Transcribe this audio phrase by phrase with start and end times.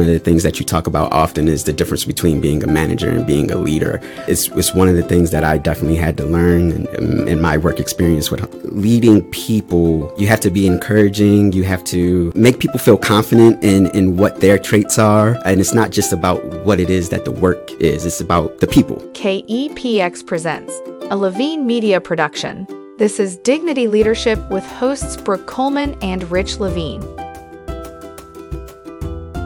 [0.00, 2.68] One of the things that you talk about often is the difference between being a
[2.68, 3.98] manager and being a leader.
[4.28, 7.56] It's, it's one of the things that I definitely had to learn in, in, my
[7.56, 10.14] work experience with leading people.
[10.16, 11.52] You have to be encouraging.
[11.52, 15.36] You have to make people feel confident in, in what their traits are.
[15.44, 18.68] And it's not just about what it is that the work is, it's about the
[18.68, 18.98] people.
[19.14, 20.72] KEPX presents
[21.10, 22.68] a Levine Media production.
[22.98, 27.02] This is Dignity Leadership with hosts Brooke Coleman and Rich Levine.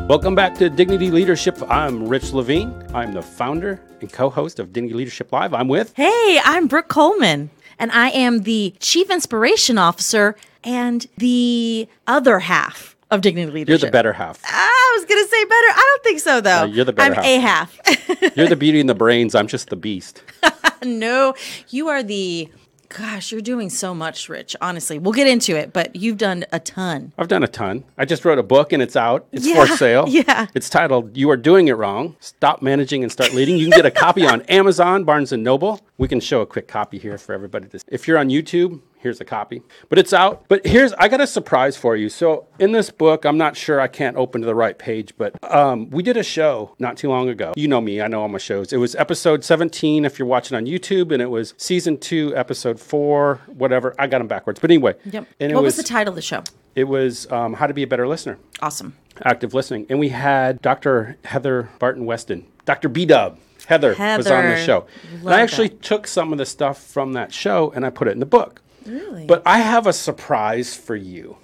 [0.09, 1.57] Welcome back to Dignity Leadership.
[1.71, 2.84] I'm Rich Levine.
[2.92, 5.55] I'm the founder and co host of Dignity Leadership Live.
[5.55, 5.95] I'm with.
[5.97, 12.95] Hey, I'm Brooke Coleman, and I am the Chief Inspiration Officer and the other half
[13.11, 13.80] of Dignity Leadership.
[13.80, 14.41] You're the better half.
[14.45, 15.69] Ah, I was going to say better.
[15.69, 16.64] I don't think so, though.
[16.64, 17.78] you're the better I'm half.
[17.80, 18.37] a half.
[18.37, 19.34] you're the beauty and the brains.
[19.34, 20.23] I'm just the beast.
[20.84, 21.34] no,
[21.70, 22.50] you are the
[22.98, 24.55] Gosh, you're doing so much, Rich.
[24.60, 27.12] Honestly, we'll get into it, but you've done a ton.
[27.16, 27.84] I've done a ton.
[27.96, 29.27] I just wrote a book and it's out.
[29.33, 30.05] It's yeah, for sale.
[30.12, 30.46] Yeah.
[30.55, 33.86] It's titled "You Are Doing It Wrong: Stop Managing and Start Leading." You can get
[33.86, 35.80] a copy on Amazon, Barnes and Noble.
[35.97, 37.69] We can show a quick copy here for everybody.
[37.69, 39.62] To, if you're on YouTube, here's a copy.
[39.89, 40.45] But it's out.
[40.48, 42.08] But here's I got a surprise for you.
[42.08, 45.36] So in this book, I'm not sure I can't open to the right page, but
[45.53, 47.53] um, we did a show not too long ago.
[47.56, 48.73] You know me, I know all my shows.
[48.73, 52.78] It was episode 17 if you're watching on YouTube, and it was season two, episode
[52.78, 53.95] four, whatever.
[53.98, 54.95] I got them backwards, but anyway.
[55.05, 55.27] Yep.
[55.41, 56.45] And what was, was, the title of the show?
[56.75, 58.39] It was um, How to Be a Better Listener.
[58.61, 58.97] Awesome.
[59.25, 61.19] Active listening, and we had Dr.
[61.25, 62.89] Heather Barton Weston, Dr.
[62.89, 63.39] B Dub.
[63.67, 64.86] Heather, Heather, was on the show.
[65.20, 65.83] and I actually that.
[65.83, 68.61] took some of the stuff from that show and I put it in the book.
[68.86, 69.27] Really?
[69.27, 71.36] But I have a surprise for you.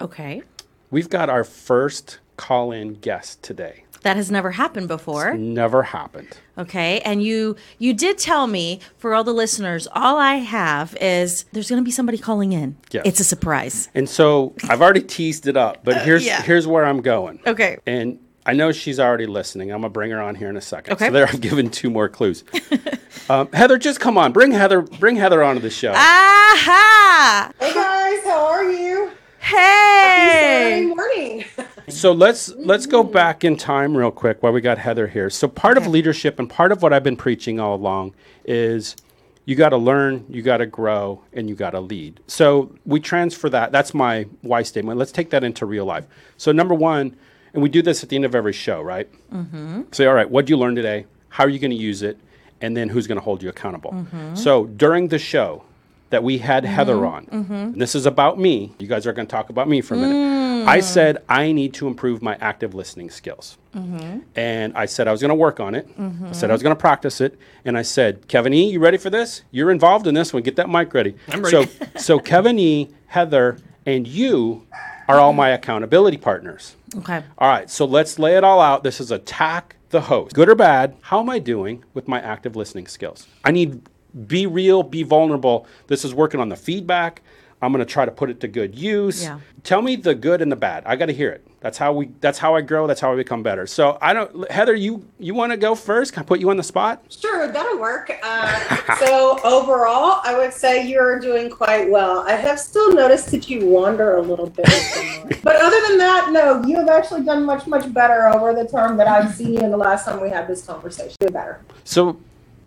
[0.00, 0.42] Okay.
[0.90, 3.84] We've got our first call in guest today.
[4.02, 5.28] That has never happened before.
[5.28, 6.36] It's never happened.
[6.58, 11.44] Okay, and you you did tell me for all the listeners, all I have is
[11.52, 12.76] there's going to be somebody calling in.
[12.90, 13.04] Yes.
[13.06, 13.88] It's a surprise.
[13.94, 16.42] And so I've already teased it up, but uh, here's yeah.
[16.42, 17.40] here's where I'm going.
[17.46, 17.78] Okay.
[17.86, 19.70] And I know she's already listening.
[19.70, 20.94] I'm gonna bring her on here in a second.
[20.94, 21.06] Okay.
[21.06, 22.42] So there, I've given two more clues.
[23.30, 24.32] um, Heather, just come on.
[24.32, 24.82] Bring Heather.
[24.82, 25.92] Bring Heather onto the show.
[25.92, 27.52] Aha!
[27.60, 29.12] Hey guys, how are you?
[29.38, 30.82] Hey!
[30.82, 31.44] Happy morning.
[31.88, 35.28] So let's let's go back in time real quick while we got Heather here.
[35.28, 38.96] So part of leadership and part of what I've been preaching all along is
[39.44, 42.20] you got to learn, you got to grow, and you got to lead.
[42.28, 43.72] So we transfer that.
[43.72, 44.98] That's my why statement.
[44.98, 46.06] Let's take that into real life.
[46.36, 47.16] So number one,
[47.54, 49.08] and we do this at the end of every show, right?
[49.32, 49.82] Mm-hmm.
[49.92, 51.06] Say, all right, what did you learn today?
[51.28, 52.18] How are you going to use it?
[52.60, 53.92] And then who's going to hold you accountable?
[53.92, 54.36] Mm-hmm.
[54.36, 55.64] So during the show
[56.10, 56.74] that we had mm-hmm.
[56.74, 58.74] Heather on, and this is about me.
[58.78, 60.68] You guys are going to talk about me for a minute.
[60.68, 60.82] I mm.
[60.82, 63.58] said I need to improve my active listening skills.
[63.74, 64.20] Mm-hmm.
[64.36, 65.88] And I said I was going to work on it.
[65.98, 67.36] I said I was going to practice it.
[67.64, 69.42] And I said, Kevin E., you ready for this?
[69.50, 70.42] You're involved in this one.
[70.42, 71.16] Get that mic ready.
[71.28, 71.66] I'm ready.
[71.66, 74.66] So, so Kevin E., Heather, and you
[75.08, 76.76] are all my accountability partners.
[76.96, 77.22] Okay.
[77.38, 78.82] All right, so let's lay it all out.
[78.82, 80.34] This is attack the host.
[80.34, 83.26] Good or bad, how am I doing with my active listening skills?
[83.44, 83.82] I need
[84.26, 85.66] be real, be vulnerable.
[85.86, 87.22] This is working on the feedback.
[87.62, 89.22] I'm going to try to put it to good use.
[89.22, 89.38] Yeah.
[89.62, 90.82] Tell me the good and the bad.
[90.84, 91.46] I got to hear it.
[91.60, 93.68] That's how we that's how I grow, that's how I become better.
[93.68, 96.12] So, I don't Heather, you you want to go first?
[96.12, 97.04] Can I put you on the spot?
[97.08, 98.12] Sure, that'll work.
[98.20, 102.24] Uh, so overall, I would say you're doing quite well.
[102.26, 104.66] I have still noticed that you wander a little bit,
[105.44, 108.96] but other than that, no, you have actually done much much better over the term
[108.96, 111.16] that I've seen you in the last time we had this conversation.
[111.20, 111.60] You're better.
[111.84, 112.20] So,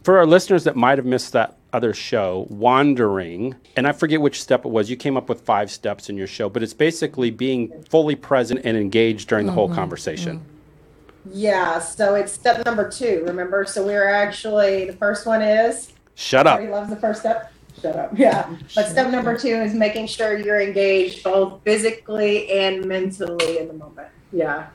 [0.04, 4.42] for our listeners that might have missed that other show, Wandering, and I forget which
[4.42, 7.30] step it was, you came up with five steps in your show, but it's basically
[7.30, 9.76] being fully present and engaged during the whole mm-hmm.
[9.76, 10.40] conversation.
[10.40, 11.32] Mm-hmm.
[11.34, 11.80] Yeah.
[11.80, 13.24] So it's step number two.
[13.28, 13.66] Remember?
[13.66, 16.62] So we're actually the first one is Shut up.
[16.62, 17.52] He loves the first step.
[17.82, 18.18] Shut up.
[18.18, 18.56] Yeah.
[18.74, 23.74] But step number two is making sure you're engaged both physically and mentally in the
[23.74, 24.08] moment.
[24.32, 24.68] Yeah.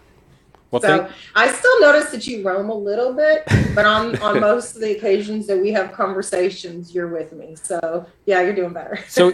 [0.71, 3.43] Well, so thank, I still notice that you roam a little bit,
[3.75, 7.57] but on on most of the occasions that we have conversations, you're with me.
[7.57, 8.99] So yeah, you're doing better.
[9.09, 9.33] So-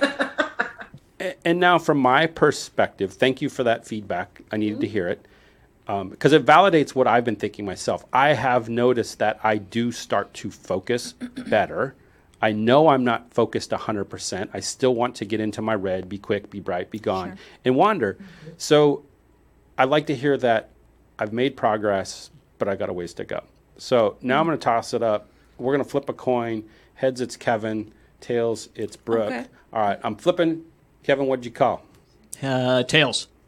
[1.44, 4.42] and now, from my perspective, thank you for that feedback.
[4.50, 4.80] I needed Mm-hmm.
[4.82, 5.26] to hear it
[6.10, 8.04] because it validates what I've been thinking myself.
[8.12, 11.12] I have noticed that I do start to focus
[11.48, 11.94] better.
[12.42, 14.48] I know I'm not focused 100%.
[14.52, 17.76] I still want to get into my red, be quick, be bright, be gone, and
[17.76, 18.14] wander.
[18.14, 18.50] Mm-hmm.
[18.58, 19.04] So
[19.78, 20.70] I'd like to hear that
[21.18, 23.42] I've made progress, but I got a ways to go.
[23.78, 24.40] So now Mm-hmm.
[24.40, 25.28] I'm going to toss it up.
[25.58, 26.64] We're going to flip a coin.
[26.94, 27.92] Heads, it's Kevin.
[28.20, 29.26] Tails, it's Brooke.
[29.32, 29.46] Okay.
[29.72, 30.64] All right, I'm flipping.
[31.02, 31.82] Kevin, what'd you call?
[32.42, 33.28] Uh, tails.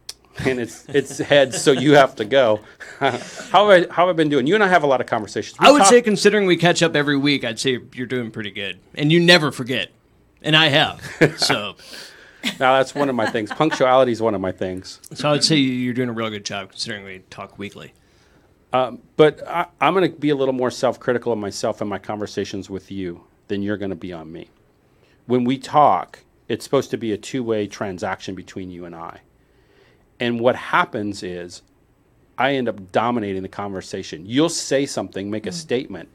[0.47, 2.61] And it's it's heads, so you have to go.
[3.01, 4.47] how have I how have I been doing?
[4.47, 5.59] You and I have a lot of conversations.
[5.59, 8.31] We I would talk- say, considering we catch up every week, I'd say you're doing
[8.31, 9.91] pretty good, and you never forget,
[10.41, 11.01] and I have.
[11.39, 11.75] So,
[12.61, 13.51] now that's one of my things.
[13.51, 15.01] Punctuality is one of my things.
[15.15, 17.93] so I would say you're doing a real good job considering we talk weekly.
[18.73, 21.99] Um, but I, I'm going to be a little more self-critical of myself in my
[21.99, 24.51] conversations with you than you're going to be on me.
[25.27, 29.21] When we talk, it's supposed to be a two-way transaction between you and I.
[30.21, 31.63] And what happens is
[32.37, 34.27] I end up dominating the conversation.
[34.27, 36.09] You'll say something, make a statement,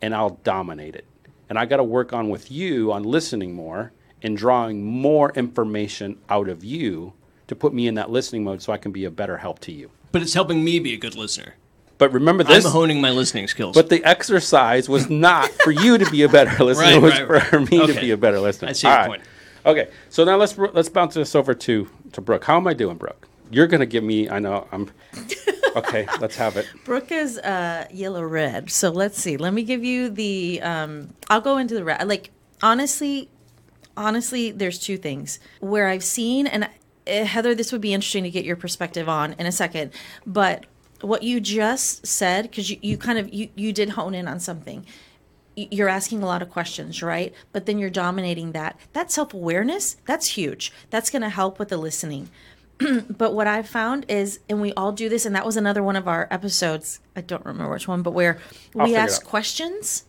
[0.00, 1.04] and I'll dominate it.
[1.48, 3.92] And I got to work on with you on listening more
[4.22, 7.12] and drawing more information out of you
[7.46, 9.72] to put me in that listening mode so I can be a better help to
[9.72, 9.90] you.
[10.12, 11.54] But it's helping me be a good listener.
[11.98, 12.64] But remember this.
[12.64, 13.74] I'm honing my listening skills.
[13.74, 16.84] But the exercise was not for you to be a better listener.
[16.84, 17.70] Right, it was right, for right.
[17.70, 18.68] me to be a better listener.
[18.68, 19.08] I see All your right.
[19.08, 19.22] point.
[19.66, 22.44] Okay, so now let's let's bounce this over to to Brooke.
[22.44, 23.28] How am I doing, Brooke?
[23.50, 24.30] You're gonna give me.
[24.30, 24.90] I know I'm.
[25.76, 26.66] Okay, let's have it.
[26.84, 28.70] Brooke is uh, yellow red.
[28.70, 29.36] So let's see.
[29.36, 30.60] Let me give you the.
[30.62, 32.08] Um, I'll go into the red.
[32.08, 32.30] Like
[32.62, 33.28] honestly,
[33.98, 38.30] honestly, there's two things where I've seen, and uh, Heather, this would be interesting to
[38.30, 39.92] get your perspective on in a second.
[40.26, 40.66] But
[41.00, 44.40] what you just said, because you, you kind of you you did hone in on
[44.40, 44.86] something.
[45.56, 47.34] You're asking a lot of questions, right?
[47.50, 48.78] But then you're dominating that.
[48.92, 50.72] That self awareness, that's huge.
[50.90, 52.30] That's going to help with the listening
[53.18, 55.96] but what I found is, and we all do this, and that was another one
[55.96, 57.00] of our episodes.
[57.16, 58.38] I don't remember which one, but where
[58.74, 60.04] we ask questions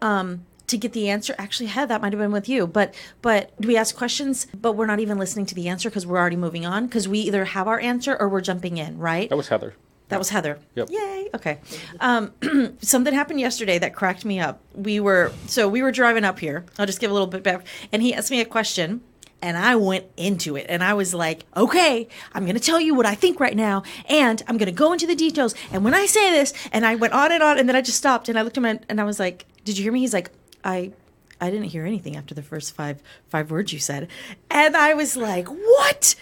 [0.00, 1.34] um, to get the answer.
[1.38, 4.72] Actually, Heather, that might have been with you, but but do we ask questions, but
[4.72, 7.44] we're not even listening to the answer because we're already moving on because we either
[7.46, 9.28] have our answer or we're jumping in, right?
[9.28, 9.74] That was Heather.
[10.08, 10.58] That was Heather.
[10.74, 10.88] Yep.
[10.90, 11.28] Yay.
[11.34, 11.58] Okay.
[12.00, 12.32] Um,
[12.80, 14.60] something happened yesterday that cracked me up.
[14.74, 16.64] We were so we were driving up here.
[16.78, 19.02] I'll just give a little bit back, and he asked me a question.
[19.40, 22.92] And I went into it and I was like, okay, I'm going to tell you
[22.92, 23.84] what I think right now.
[24.08, 25.54] And I'm going to go into the details.
[25.70, 27.98] And when I say this, and I went on and on, and then I just
[27.98, 30.00] stopped and I looked at him and I was like, did you hear me?
[30.00, 30.32] He's like,
[30.64, 30.92] I,
[31.40, 34.08] I didn't hear anything after the first five, five words you said.
[34.50, 36.14] And I was like, what?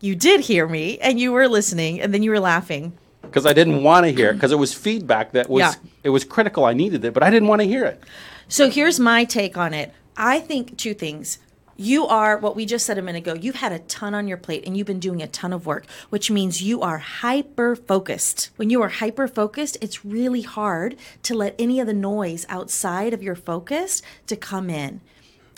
[0.00, 2.92] You did hear me and you were listening and then you were laughing.
[3.22, 5.74] Because I didn't want to hear it because it was feedback that was Yeah.
[6.04, 6.64] it was critical.
[6.64, 8.02] I needed it, but I didn't want to hear it.
[8.48, 9.92] So here's my take on it.
[10.16, 11.38] I think two things.
[11.76, 13.34] You are what we just said a minute ago.
[13.34, 15.86] You've had a ton on your plate and you've been doing a ton of work,
[16.08, 18.50] which means you are hyper focused.
[18.56, 20.94] When you are hyper focused, it's really hard
[21.24, 25.00] to let any of the noise outside of your focus to come in.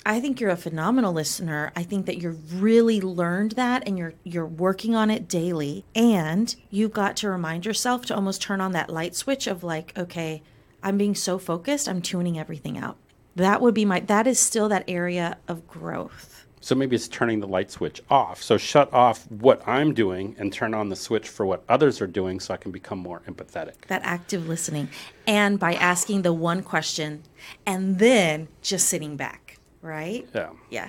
[0.06, 1.70] I think you're a phenomenal listener.
[1.76, 5.84] I think that you've really learned that and you're you're working on it daily.
[5.94, 9.92] And you've got to remind yourself to almost turn on that light switch of like,
[9.98, 10.42] okay,
[10.82, 12.96] I'm being so focused, I'm tuning everything out.
[13.36, 16.32] That would be my that is still that area of growth.
[16.60, 18.42] So maybe it's turning the light switch off.
[18.42, 22.08] So shut off what I'm doing and turn on the switch for what others are
[22.08, 23.74] doing so I can become more empathetic.
[23.86, 24.88] That active listening.
[25.28, 27.22] And by asking the one question
[27.66, 30.26] and then just sitting back, right?
[30.34, 30.50] Yeah.
[30.70, 30.88] Yeah.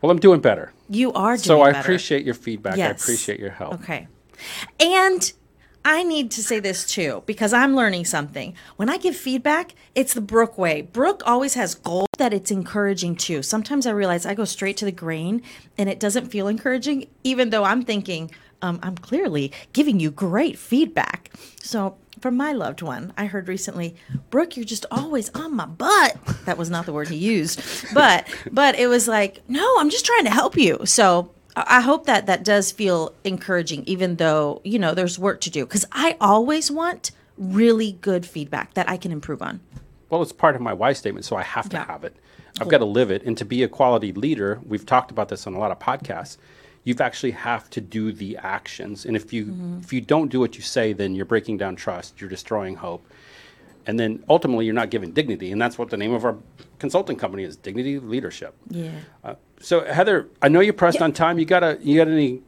[0.00, 0.72] Well, I'm doing better.
[0.88, 1.80] You are doing So I better.
[1.80, 2.76] appreciate your feedback.
[2.78, 2.88] yes.
[2.88, 3.74] I appreciate your help.
[3.74, 4.08] Okay.
[4.80, 5.30] And
[5.84, 8.54] I need to say this too because I'm learning something.
[8.76, 10.80] When I give feedback, it's the Brooke way.
[10.80, 13.42] Brooke always has goals that it's encouraging too.
[13.42, 15.42] Sometimes I realize I go straight to the grain
[15.76, 18.30] and it doesn't feel encouraging, even though I'm thinking
[18.62, 21.30] um, I'm clearly giving you great feedback.
[21.60, 23.94] So, from my loved one, I heard recently,
[24.30, 26.16] Brooke, you're just always on my butt.
[26.46, 27.60] That was not the word he used,
[27.92, 30.86] but but it was like, no, I'm just trying to help you.
[30.86, 35.40] So I I hope that that does feel encouraging, even though you know there's work
[35.42, 35.64] to do.
[35.64, 39.60] Because I always want really good feedback that I can improve on.
[40.10, 41.86] Well, it's part of my why statement, so I have to Yeah.
[41.86, 42.14] have it.
[42.60, 43.24] I've got to live it.
[43.24, 46.36] And to be a quality leader, we've talked about this on a lot of podcasts.
[46.84, 49.04] You've actually have to do the actions.
[49.04, 49.78] And if you Mm-hmm.
[49.82, 53.04] if you don't do what you say, then you're breaking down trust, you're destroying hope.
[53.86, 55.52] And then ultimately you're not giving dignity.
[55.52, 56.36] And that's what the name of our
[56.78, 58.54] consulting company is, Dignity Leadership.
[58.68, 58.90] Yeah.
[59.22, 61.38] Uh, so Heather, I know you're pressed on time.
[61.38, 62.42] You got a you got any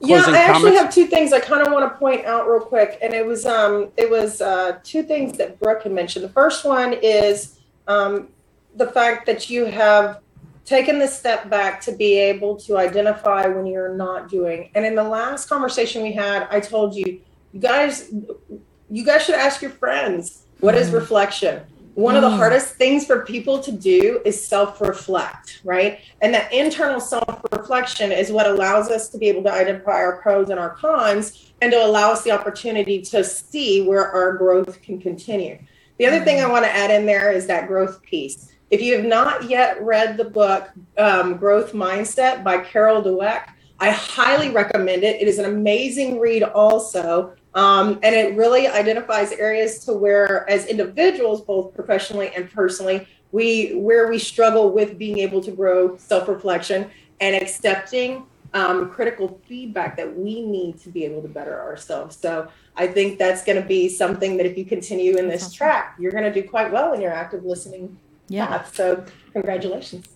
[0.00, 0.80] Yeah, I actually comments?
[0.80, 3.46] have two things I kind of want to point out real quick, and it was
[3.46, 6.24] um, it was uh, two things that Brooke had mentioned.
[6.24, 8.28] The first one is um,
[8.76, 10.20] the fact that you have
[10.64, 14.70] taken the step back to be able to identify when you're not doing.
[14.74, 17.20] And in the last conversation we had, I told you,
[17.52, 18.10] you guys,
[18.90, 21.62] you guys should ask your friends what is reflection.
[21.92, 26.00] One of the hardest things for people to do is self reflect, right?
[26.22, 30.22] And that internal self reflection is what allows us to be able to identify our
[30.22, 34.80] pros and our cons and to allow us the opportunity to see where our growth
[34.80, 35.58] can continue.
[35.98, 38.50] The other thing I want to add in there is that growth piece.
[38.70, 43.90] If you have not yet read the book um, Growth Mindset by Carol Dweck, I
[43.90, 45.20] highly recommend it.
[45.20, 47.34] It is an amazing read, also.
[47.54, 53.74] Um, and it really identifies areas to where, as individuals, both professionally and personally, we
[53.76, 60.16] where we struggle with being able to grow self-reflection and accepting um, critical feedback that
[60.16, 62.16] we need to be able to better ourselves.
[62.16, 65.96] So I think that's going to be something that if you continue in this track,
[65.98, 68.46] you're going to do quite well in your active listening Yeah.
[68.46, 68.74] path.
[68.74, 70.06] So congratulations.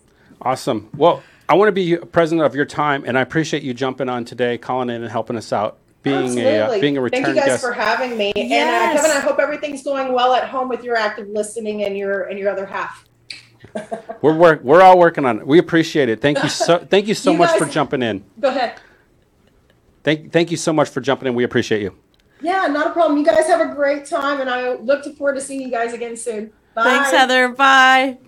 [0.43, 0.89] Awesome.
[0.97, 4.25] Well, I want to be president of your time, and I appreciate you jumping on
[4.25, 6.81] today, calling in and helping us out, being a uh, Absolutely.
[6.81, 7.63] being a return Thank you guys guest.
[7.63, 8.33] for having me.
[8.37, 8.99] And Yes.
[8.99, 12.25] uh, Kevin, I hope everything's going well at home with your active listening and your
[12.25, 13.05] and your other half.
[14.23, 15.47] We're work, we're all working on it.
[15.47, 16.21] We appreciate it.
[16.21, 18.25] Thank you so thank you so You much guys- for jumping in.
[18.41, 18.81] Go ahead.
[20.05, 21.35] Thank thank you so much for jumping in.
[21.35, 21.95] We appreciate you.
[22.41, 23.19] Yeah, not a problem.
[23.19, 26.17] You guys have a great time, and I look forward to seeing you guys again
[26.17, 26.53] soon.
[26.75, 26.85] Bye.
[26.85, 27.49] Thanks, Heather.
[27.49, 28.19] Bye.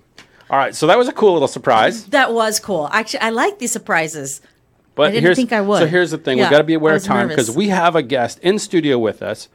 [0.50, 2.06] All right, so that was a cool little surprise.
[2.06, 2.88] That was cool.
[2.92, 4.40] Actually, I like these surprises.
[4.94, 5.78] But didn't here's, think I would.
[5.78, 7.96] So here's the thing: Yeah, we got to be aware of time because we have
[7.96, 9.48] a guest in studio with us.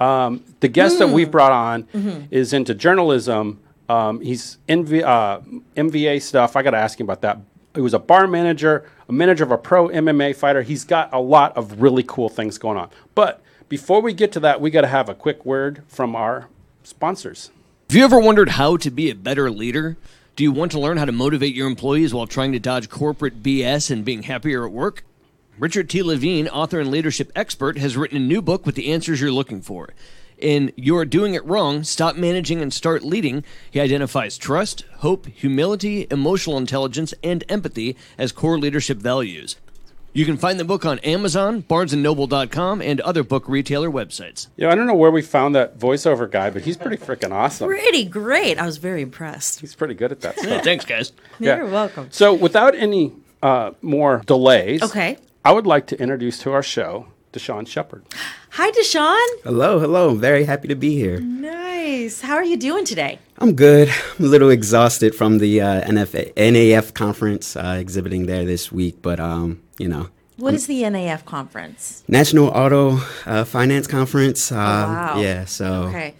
[0.00, 1.12] Um, the guest that Hmm.
[1.14, 2.24] we've brought on Mm-hmm.
[2.30, 3.60] is into journalism.
[3.88, 5.40] Um, he's NV, uh,
[5.76, 6.56] MVA stuff.
[6.56, 7.38] I got to ask him about that.
[7.74, 10.62] He was a bar manager, a manager of a pro MMA fighter.
[10.62, 12.90] He's got a lot of really cool things going on.
[13.14, 16.48] But before we get to that, we got to have a quick word from our
[16.84, 17.50] sponsors.
[17.90, 19.96] Have you ever wondered how to be a better leader?
[20.34, 23.42] Do you want to learn how to motivate your employees while trying to dodge corporate
[23.42, 25.04] BS and being happier at work?
[25.58, 26.02] Richard T.
[26.02, 29.60] Levine, author and leadership expert, has written a new book with the answers you're looking
[29.60, 29.90] for.
[30.38, 36.06] In You're Doing It Wrong Stop Managing and Start Leading, he identifies trust, hope, humility,
[36.10, 39.56] emotional intelligence, and empathy as core leadership values.
[40.14, 44.48] You can find the book on Amazon, BarnesandNoble.com, and other book retailer websites.
[44.56, 47.66] Yeah, I don't know where we found that voiceover guy, but he's pretty freaking awesome.
[47.68, 48.58] Pretty great.
[48.58, 49.60] I was very impressed.
[49.60, 50.62] He's pretty good at that stuff.
[50.64, 51.12] Thanks, guys.
[51.38, 52.08] You're welcome.
[52.10, 55.16] So, without any uh, more delays, Okay.
[55.46, 58.04] I would like to introduce to our show Deshaun Shepard.
[58.50, 59.26] Hi, Deshaun.
[59.44, 60.10] Hello, hello.
[60.10, 61.20] I'm very happy to be here.
[61.20, 62.20] Nice.
[62.20, 63.18] How are you doing today?
[63.38, 63.88] I'm good.
[64.18, 69.00] I'm a little exhausted from the uh, NF- NAF conference uh, exhibiting there this week,
[69.00, 72.02] but um, you know, What is the NAF conference?
[72.08, 74.50] National Auto uh, Finance Conference.
[74.52, 75.20] Um, wow.
[75.20, 76.14] Yeah, so Okay.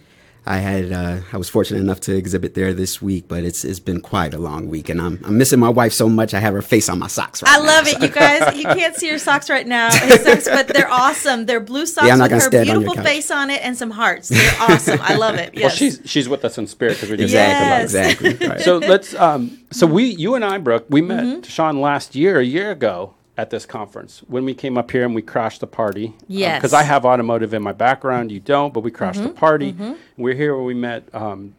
[0.45, 3.79] I had uh, I was fortunate enough to exhibit there this week, but it's it's
[3.79, 6.33] been quite a long week, and I'm I'm missing my wife so much.
[6.33, 7.55] I have her face on my socks right now.
[7.55, 8.41] I now, love so- it, you guys.
[8.61, 11.45] You can't see your socks right now, socks, but they're awesome.
[11.47, 14.27] They're blue socks I'm with her stand on beautiful face on it and some hearts.
[14.35, 14.99] They're awesome.
[15.01, 15.51] I love it.
[15.59, 15.63] Yes.
[15.63, 17.83] Well, she's she's with us in spirit because we just Yes.
[17.83, 18.47] Exactly, exactly.
[18.49, 18.59] Right.
[18.67, 19.15] So let's.
[19.15, 21.39] Um, so we, you and I, Brooke, we met Mm-hmm.
[21.47, 25.15] Deshaun last year, a year ago, at this conference when we came up here and
[25.15, 26.13] we crashed the party.
[26.27, 26.59] Yes.
[26.59, 29.27] Because I have automotive in my background, you don't, but we crashed Mm-hmm.
[29.29, 29.75] the party.
[30.17, 31.55] We're here where we met um,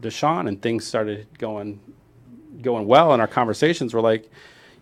[0.00, 1.80] Deshaun, and things started going
[2.62, 4.24] going well, and our conversations were like,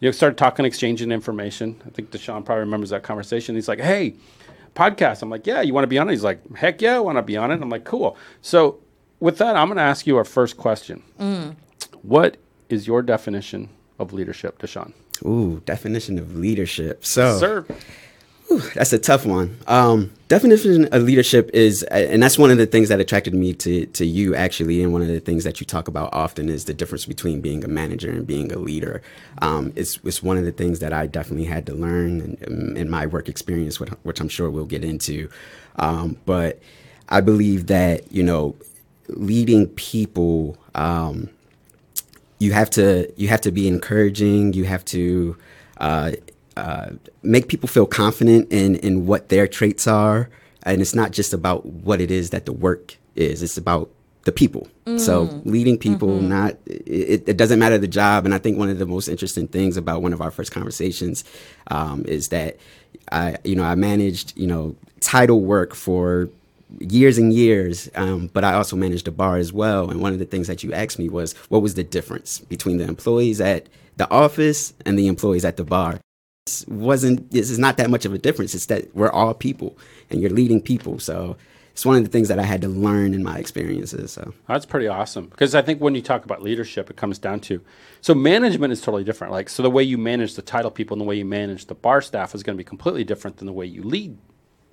[0.00, 1.80] you know, started talking, exchanging information.
[1.86, 3.54] I think Deshaun probably remembers that conversation.
[3.54, 4.14] He's like, "Hey,
[4.74, 7.00] podcast." I'm like, "Yeah, you want to be on it?" He's like, "Heck yeah, I
[7.00, 8.78] want to be on it." I'm like, "Cool." So,
[9.20, 11.02] with that, I'm going to ask you our first question.
[12.02, 12.36] What
[12.68, 14.92] is your definition of leadership, Deshaun?
[15.22, 17.04] Ooh, definition of leadership.
[17.04, 17.66] So Sir,
[18.74, 19.58] That's a tough one.
[19.66, 23.86] Um, definition of leadership is, and that's one of the things that attracted me to
[23.86, 26.74] to you actually, and one of the things that you talk about often is the
[26.74, 29.02] difference between being a manager and being a leader.
[29.42, 32.90] Um, it's it's one of the things that I definitely had to learn in, in
[32.90, 35.28] my work experience, which, which I'm sure we'll get into.
[35.76, 36.60] Um, but
[37.08, 38.54] I believe that you know,
[39.08, 40.56] leading people.
[40.74, 41.30] Um,
[42.38, 44.52] you have to you have to be encouraging.
[44.52, 45.36] You have to
[45.78, 46.12] uh,
[46.56, 46.90] uh,
[47.22, 50.30] make people feel confident in in what their traits are,
[50.62, 53.42] and it's not just about what it is that the work is.
[53.42, 53.90] It's about
[54.24, 54.68] the people.
[54.98, 58.24] So leading people, not it, it doesn't matter the job.
[58.24, 61.24] And I think one of the most interesting things about one of our first conversations
[61.72, 62.56] um, is that
[63.10, 66.28] I you know I managed you know title work for
[66.80, 69.90] years and years, um, but I also managed a bar as well.
[69.90, 72.78] And one of the things that you asked me was, what was the difference between
[72.78, 76.00] the employees at the office and the employees at the bar?
[76.46, 78.54] This wasn't this is not that much of a difference.
[78.54, 79.76] It's that we're all people,
[80.10, 80.98] and you're leading people.
[80.98, 81.36] So
[81.72, 84.12] it's one of the things that I had to learn in my experiences.
[84.12, 85.26] So that's pretty awesome.
[85.26, 87.60] Because I think when you talk about leadership, it comes down to
[88.00, 89.32] so management is totally different.
[89.32, 91.74] Like so, the way you manage the title people and the way you manage the
[91.74, 94.16] bar staff is going to be completely different than the way you lead.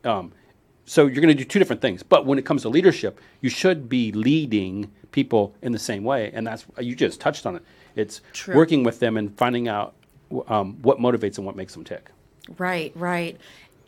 [0.06, 0.32] Um,
[0.86, 2.04] so you're going to do two different things.
[2.04, 6.32] But when it comes to leadership, you should be leading people in the same way,
[6.34, 7.63] and that's you just touched on it.
[7.96, 8.56] It's True.
[8.56, 9.94] working with them and finding out
[10.48, 12.10] um, what motivates and what makes them tick.
[12.58, 13.38] Right, right.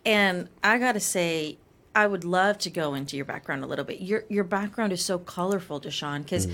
[0.06, 1.58] And I got to say,
[1.96, 4.02] I would love to go into your background a little bit.
[4.02, 6.24] Your your background is so colorful, Deshaun.
[6.24, 6.48] Because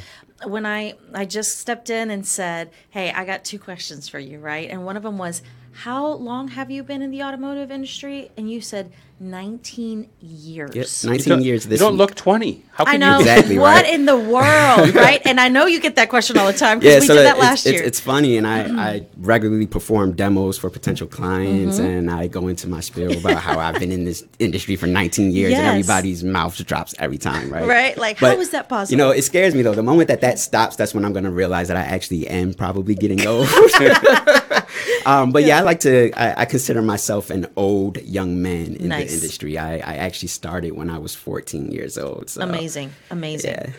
[0.45, 4.39] when I I just stepped in and said, "Hey, I got two questions for you,"
[4.39, 4.69] right?
[4.69, 5.41] And one of them was,
[5.83, 8.29] how long have you been in the automotive industry?
[8.37, 10.71] And you said 19 years.
[10.75, 11.99] Yes, 19 don't- years You this don't week.
[11.99, 12.63] look 20.
[12.71, 13.13] How I can know.
[13.15, 13.19] you?
[13.21, 13.93] Exactly, what right?
[13.93, 15.21] in the world, right?
[15.25, 17.39] And I know you get that question all the time because we did that it's,
[17.39, 17.83] last it's, year.
[17.83, 18.59] It's funny, and I,
[18.95, 21.85] I regularly perform demos for potential clients, Mm-hmm.
[21.85, 25.31] and I go into my spiel about how I've been in this industry for 19
[25.31, 25.59] years, Yes.
[25.59, 27.67] and everybody's mouth drops every time, right?
[27.67, 28.91] Right, like, how is that possible?
[28.91, 29.73] You know, it scares me though.
[29.75, 32.53] The moment that that stops, that's when I'm going to realize that I actually am
[32.55, 33.47] probably getting old.
[35.05, 35.57] um, but yeah.
[35.57, 36.11] I like to.
[36.13, 39.09] I, I consider myself an old young man in Nice.
[39.09, 39.57] the industry.
[39.57, 42.29] I, I actually started when I was 14 years old.
[42.29, 42.41] So.
[42.41, 43.39] amazing, aming.
[43.43, 43.71] Yeah.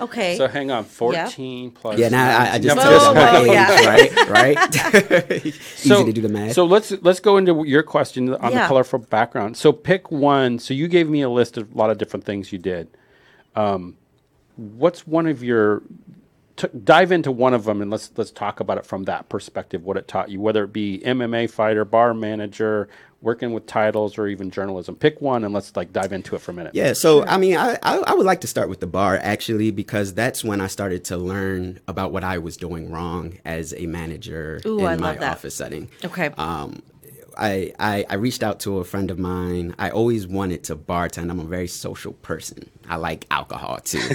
[0.00, 0.36] Okay.
[0.36, 1.98] So hang on, 14 plus.
[1.98, 3.86] Yeah, now I, I just Whoa, told you my whoa, age, yeah.
[3.86, 4.28] right?
[4.28, 5.44] Right?
[5.46, 6.52] Easy to do the math.
[6.52, 8.62] So let's let's go into your question on Yeah.
[8.62, 9.56] the colorful background.
[9.56, 10.58] So pick one.
[10.58, 12.88] So you gave me a list of a lot of different things you did.
[13.54, 13.96] Um,
[14.56, 15.82] what's one of your?
[16.62, 19.82] T- dive into one of them and let's let's talk about it from that perspective.
[19.82, 22.88] What it taught you, whether it be MMA fighter, bar manager,
[23.20, 24.94] working with titles, or even journalism.
[24.94, 26.72] Pick one and let's like dive into it for a minute.
[26.74, 29.72] Yeah, so I mean, I, I I would like to start with the bar actually
[29.72, 33.86] because that's when I started to learn about what I was doing wrong as a
[33.86, 35.88] manager Ooh, in I my office setting.
[36.04, 36.26] Okay.
[36.38, 36.80] Um,
[37.36, 39.74] I, I I reached out to a friend of mine.
[39.78, 41.30] I always wanted to bartend.
[41.30, 42.68] I'm a very social person.
[42.88, 43.98] I like alcohol too.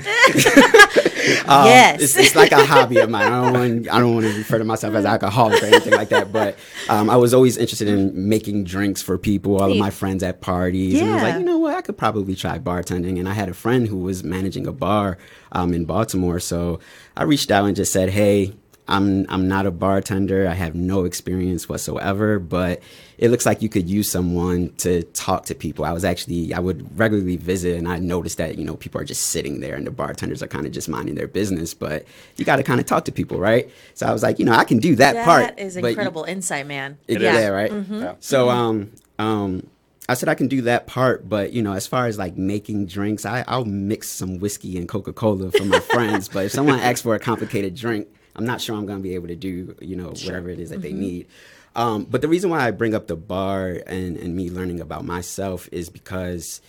[1.48, 2.02] yes.
[2.02, 3.32] it's, it's like a hobby of mine.
[3.32, 6.10] I don't want I don't want to refer to myself as alcoholic or anything like
[6.10, 6.32] that.
[6.32, 6.58] But
[6.90, 10.42] um, I was always interested in making drinks for people, all of my friends at
[10.42, 11.28] parties, and I was Yeah.
[11.30, 13.20] like, you know what, I could probably try bartending.
[13.20, 15.18] And I had a friend who was managing a bar
[15.52, 16.80] um, in Baltimore, so
[17.16, 18.54] I reached out and just said, hey.
[18.90, 20.48] I'm I'm not a bartender.
[20.48, 22.80] I have no experience whatsoever, but
[23.18, 25.86] it looks like you could use someone to talk to people.
[25.86, 29.06] I was actually I would regularly visit and I noticed that, you know, people are
[29.06, 32.06] just sitting there and the bartenders are kind of just minding their business, but
[32.36, 33.70] you got to kind of talk to people, right?
[33.96, 35.42] So I was like, you know, I can do that, that part.
[35.56, 36.98] That is but you- incredible insight, man.
[37.08, 37.34] it- yeah.
[37.40, 37.48] yeah.
[37.48, 37.72] right.
[37.72, 38.14] Yeah.
[38.20, 39.66] So um um
[40.10, 42.86] I said I can do that part, but you know, as far as like making
[42.86, 46.30] drinks, I, I'll mix some whiskey and Coca Cola for my friends.
[46.30, 49.16] But if someone asks for a complicated drink, I'm not sure I'm going to be
[49.16, 51.28] able to do you know whatever it is that they need.
[51.76, 55.06] Um, but the reason why I bring up the bar and and me learning about
[55.06, 56.62] myself is because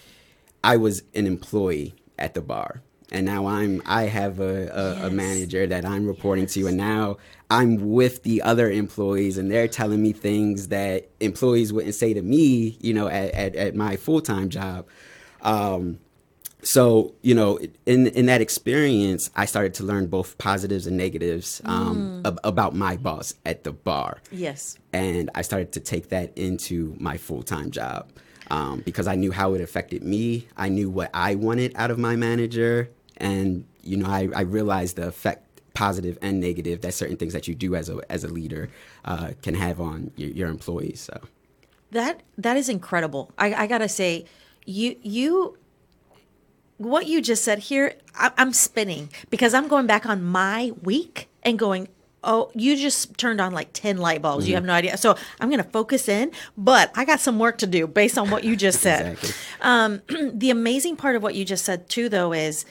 [0.62, 2.82] I was an employee at the bar.
[3.10, 7.16] And now I'm I have a, a, a manager that I'm reporting to and now
[7.50, 12.20] I'm with the other employees and they're telling me things that employees wouldn't say to
[12.20, 14.86] me, you know, at, at, at my full time job.
[15.40, 16.00] Um,
[16.62, 21.60] so you know in in that experience i started to learn both positives and negatives
[21.64, 24.76] um, ab- about my boss at the bar Yes.
[24.92, 28.10] and I started to take that into my full time job
[28.50, 30.48] um, because I knew how it affected me.
[30.56, 34.96] I knew what I wanted out of my manager, and you know, I, I realized
[34.96, 38.28] the effect, positive and negative, that certain things that you do as a as a
[38.28, 38.70] leader
[39.04, 41.00] uh, can have on your, your employees.
[41.00, 41.20] So.
[41.90, 43.30] That that is incredible.
[43.38, 44.24] I, I gotta say,
[44.64, 45.58] you you
[46.78, 51.28] what you just said here, I, I'm spinning because I'm going back on my week
[51.42, 51.88] and going.
[52.24, 54.48] Oh, you just turned on like 10 light bulbs.
[54.48, 54.96] You have no idea.
[54.96, 58.28] So I'm going to focus in, but I got some work to do based on
[58.28, 59.12] what you just said.
[59.12, 59.30] Exactly.
[59.60, 60.02] Um,
[60.34, 62.64] the amazing part of what you just said, too, though, is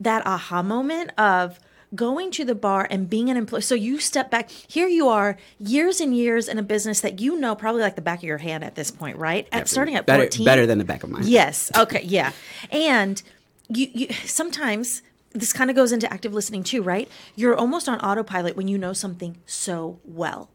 [0.00, 1.58] that aha moment of
[1.94, 3.62] going to the bar and being an employee.
[3.62, 4.50] So you step back.
[4.50, 8.02] Here you are, years and years in a business that you know probably like the
[8.02, 9.48] back of your hand at this point, right?
[9.52, 10.44] At starting at better 14.
[10.44, 11.30] better than the back of my hand.
[11.30, 11.70] Yes.
[11.76, 12.02] Okay.
[12.04, 12.32] Yeah.
[12.70, 13.22] And
[13.70, 15.02] you, you sometimes
[15.32, 17.08] this kind of goes into active listening too, right?
[17.36, 20.50] You're almost on autopilot when you know something so well.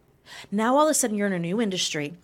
[0.52, 2.16] Now all of a sudden you're in a new industry,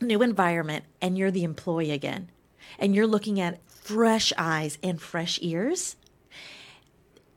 [0.00, 2.30] new environment, and you're the employee again.
[2.78, 5.96] And you're looking at fresh eyes and fresh ears.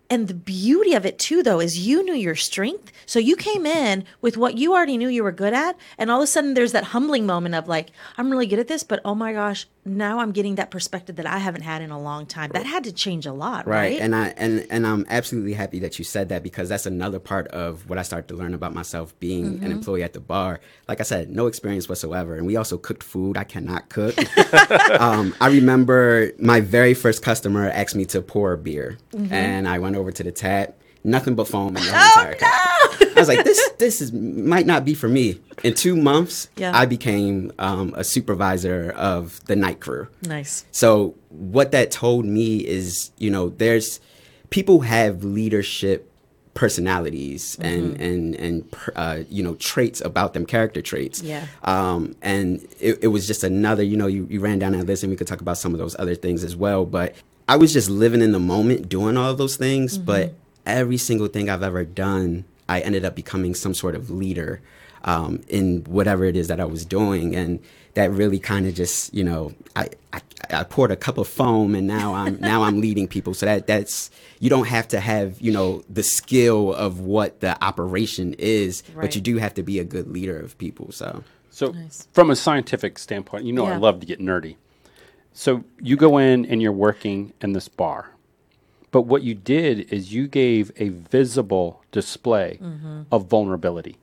[0.10, 2.92] And the beauty of it too, though, is you knew your strength.
[3.06, 5.76] So you came in with what you already knew you were good at.
[5.98, 8.68] And all of a sudden there's that humbling moment of like, I'm really good at
[8.68, 11.92] this, but oh my gosh, now I'm getting that perspective that I haven't had in
[11.92, 12.50] a long time.
[12.54, 13.76] That had to change a lot, right?
[13.94, 17.20] right and i and and i'm absolutely happy that you said that because that's another
[17.20, 19.66] part of what i started to learn about myself being Mm-hmm.
[19.66, 23.04] an employee at the bar like i said no experience whatsoever and we also cooked
[23.04, 24.16] food i cannot cook
[25.00, 29.34] um, i remember my very first customer asked me to pour a beer Mm-hmm.
[29.34, 32.52] and i went over to the tap nothing but foam in the Oh, entire cup
[33.16, 35.40] I was like, this this is might not be for me.
[35.64, 36.78] In two months, Yeah.
[36.78, 40.08] I became um, a supervisor of the night crew.
[40.24, 40.66] Nice.
[40.72, 44.02] So what that told me is, you know, there's
[44.50, 46.12] people have leadership
[46.56, 51.22] personalities and and and uh, you know traits about them, character traits.
[51.22, 51.46] Yeah.
[51.64, 55.04] Um, and it, it was just another, you know, you, you ran down that list,
[55.04, 56.86] and we could talk about some of those other things as well.
[56.86, 57.16] But
[57.48, 59.98] I was just living in the moment, doing all of those things.
[59.98, 60.34] But
[60.66, 64.62] every single thing I've ever done, I ended up becoming some sort of leader.
[65.04, 67.60] um, in whatever it is that I was doing, and
[67.94, 71.76] that really kind of just you know I, I I poured a cup of foam,
[71.76, 73.36] and now I'm now I'm leading people.
[73.36, 77.54] So that that's you don't have to have you know the skill of what the
[77.64, 79.04] operation is, Right.
[79.04, 80.92] but you do have to be a good leader of people.
[80.92, 82.08] So So, Nice.
[82.14, 84.56] from a scientific standpoint, you know I love to get nerdy.
[85.34, 88.10] So, you go in and you're working in this bar.
[88.96, 93.02] But what you did is you gave a visible display Mm-hmm.
[93.12, 93.98] of vulnerability.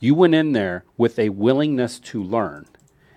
[0.00, 2.64] You went in there with a willingness to learn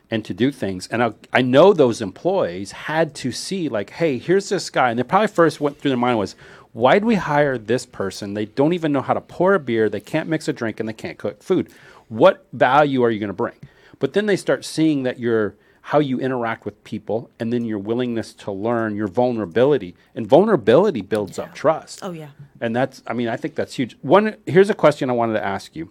[0.09, 0.87] and to do things.
[0.87, 4.89] And I, I know those employees had to see, like, hey, here's this guy.
[4.89, 6.35] And they probably first went through their mind was,
[6.73, 8.33] why did we hire this person?
[8.33, 10.89] They don't even know how to pour a beer, they can't mix a drink, and
[10.89, 11.69] they can't cook food.
[12.09, 13.55] What value are you going to bring?
[13.99, 17.79] But then they start seeing that you're how you interact with people and then your
[17.79, 19.95] willingness to learn, your vulnerability.
[20.15, 21.99] And vulnerability builds up trust.
[22.03, 22.29] Oh, yeah.
[22.59, 23.97] And that's, I mean, I think that's huge.
[24.01, 25.89] One, here's a question I wanted to ask you.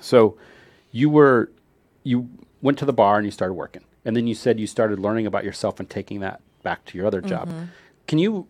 [0.00, 0.36] So,
[0.92, 1.50] you were,
[2.04, 2.28] you
[2.62, 5.26] went to the bar and you started working, and then you said you started learning
[5.26, 7.48] about yourself and taking that back to your other job.
[7.48, 7.64] Mm-hmm.
[8.06, 8.46] Can you,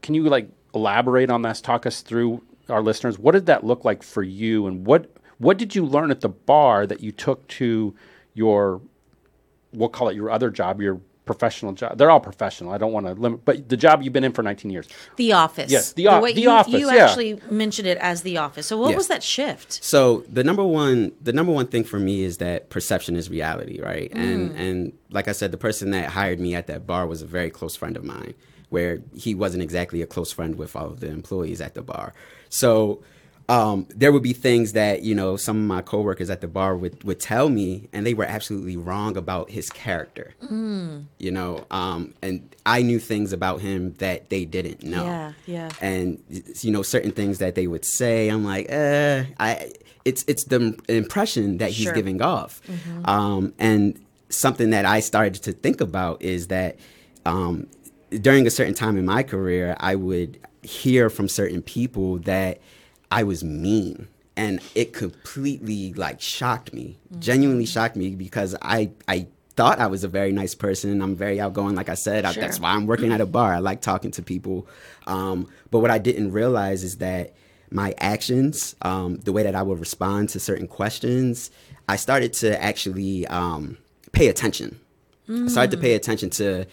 [0.00, 1.60] can you like elaborate on this?
[1.60, 3.18] Talk us through our listeners.
[3.18, 6.28] What did that look like for you, and what what did you learn at the
[6.28, 7.94] bar that you took to
[8.32, 8.80] your,
[9.72, 11.98] we'll call it your other job, your professional job?
[11.98, 12.72] They're all professional.
[12.72, 14.88] I don't want to limit, but the job you've been in for 19 years.
[15.16, 15.70] The Office.
[15.70, 17.04] Yes, The O- way The you, Office, You yeah.
[17.06, 18.66] actually mentioned it as The Office.
[18.66, 18.96] So what Yeah.
[18.96, 19.82] was that shift?
[19.84, 23.80] So the number one, the number one thing for me is that perception is reality,
[23.80, 24.10] right?
[24.12, 24.20] Mm.
[24.20, 27.26] And and like I said, the person that hired me at that bar was a
[27.26, 28.34] very close friend of mine,
[28.70, 32.14] where he wasn't exactly a close friend with all of the employees at the bar.
[32.48, 33.02] So
[33.48, 36.76] um, there would be things that you know some of my coworkers at the bar
[36.76, 40.34] would would tell me, and they were absolutely wrong about his character.
[41.18, 45.68] You know, um, and I knew things about him that they didn't know Yeah, yeah.
[45.80, 46.22] and
[46.60, 49.72] you know certain things that they would say i'm like uh i
[50.04, 51.92] it's it's the impression that he's Sure.
[51.94, 52.60] giving off
[53.04, 56.76] um and something that i started to think about is that
[57.26, 57.66] um
[58.20, 62.60] during a certain time in my career i would hear from certain people that
[63.12, 69.26] i was mean and it completely like shocked me genuinely shocked me because i i
[69.54, 72.58] thought i was a very nice person i'm very outgoing like i said I, that's
[72.58, 73.52] why I'm working at a bar.
[73.54, 74.66] I like talking to people.
[75.06, 77.34] Um, but what I didn't realize is that
[77.70, 81.50] my actions, um, the way that I would respond to certain questions,
[81.88, 83.78] I started to actually um,
[84.12, 84.78] pay attention.
[85.28, 86.66] I started to pay attention to,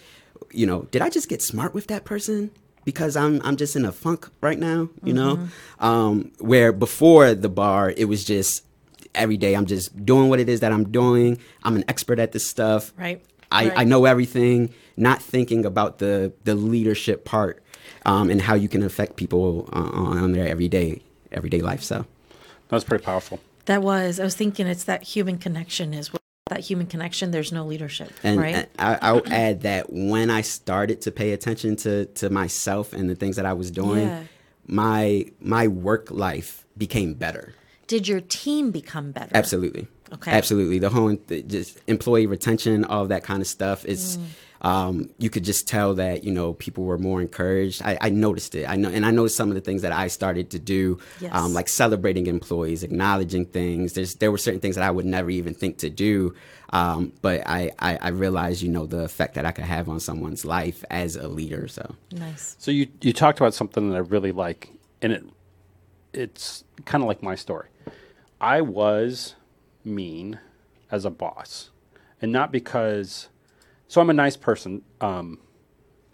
[0.51, 2.51] you know, did I just get smart with that person?
[2.85, 5.47] Because I'm I'm just in a funk right now, you know.
[5.79, 8.63] Um, where before the bar, it was just
[9.15, 11.37] every day I'm just doing what it is that I'm doing.
[11.63, 12.93] I'm an expert at this stuff.
[12.97, 13.21] Right.
[13.51, 13.79] I, Right.
[13.79, 17.63] I know everything, not thinking about the the leadership part
[18.05, 21.83] um, and how you can affect people uh, on their everyday everyday life.
[21.83, 22.05] So
[22.69, 23.39] that was pretty powerful.
[23.65, 24.19] That was.
[24.19, 27.31] I was thinking it's that human connection is what that human connection.
[27.31, 28.55] There's no leadership, and, right?
[28.55, 33.09] and I, I'll add that when I started to pay attention to to myself and
[33.09, 34.23] the things that I was doing, Yeah.
[34.67, 37.53] my my work life became better.
[37.87, 39.31] Did your team become better?
[39.33, 39.87] Absolutely.
[40.13, 40.31] Okay.
[40.31, 40.79] Absolutely.
[40.79, 41.15] The whole
[41.47, 44.17] just employee retention, all of that kind of stuff is.
[44.17, 44.23] Mm.
[44.61, 47.81] Um, you could just tell that you know people were more encouraged.
[47.83, 48.67] I, I noticed it.
[48.69, 51.31] I know, and I noticed some of the things that I started to do, Yes.
[51.33, 53.93] um, like celebrating employees, acknowledging things.
[53.93, 56.35] There's there were certain things that I would never even think to do,
[56.71, 59.99] um, but I, I I realized you know the effect that I could have on
[60.01, 61.67] someone's life as a leader.
[61.69, 62.55] So Nice.
[62.59, 65.23] So you you talked about something that I really like, and it
[66.11, 67.69] it's kind of like my story.
[68.41, 69.35] I was
[69.85, 70.39] mean
[70.91, 71.69] as a boss,
[72.21, 73.29] and not because.
[73.89, 75.39] So I'm a nice person, um,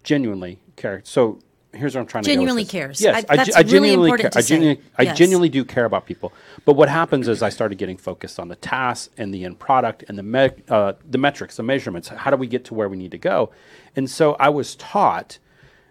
[0.04, 1.02] genuinely care.
[1.04, 1.40] So
[1.74, 3.02] here's what I'm trying to go Genuinely cares.
[3.02, 4.30] Yes, I- I, that's I really genuinely important care.
[4.32, 4.84] to I genuinely.
[4.98, 6.32] I genuinely do care about people.
[6.64, 10.06] But what happens is I started getting focused on the tasks and the end product
[10.08, 12.08] and the me- uh, the metrics, the measurements.
[12.08, 13.52] How do we get to where we need to go?
[13.96, 15.38] And so I was taught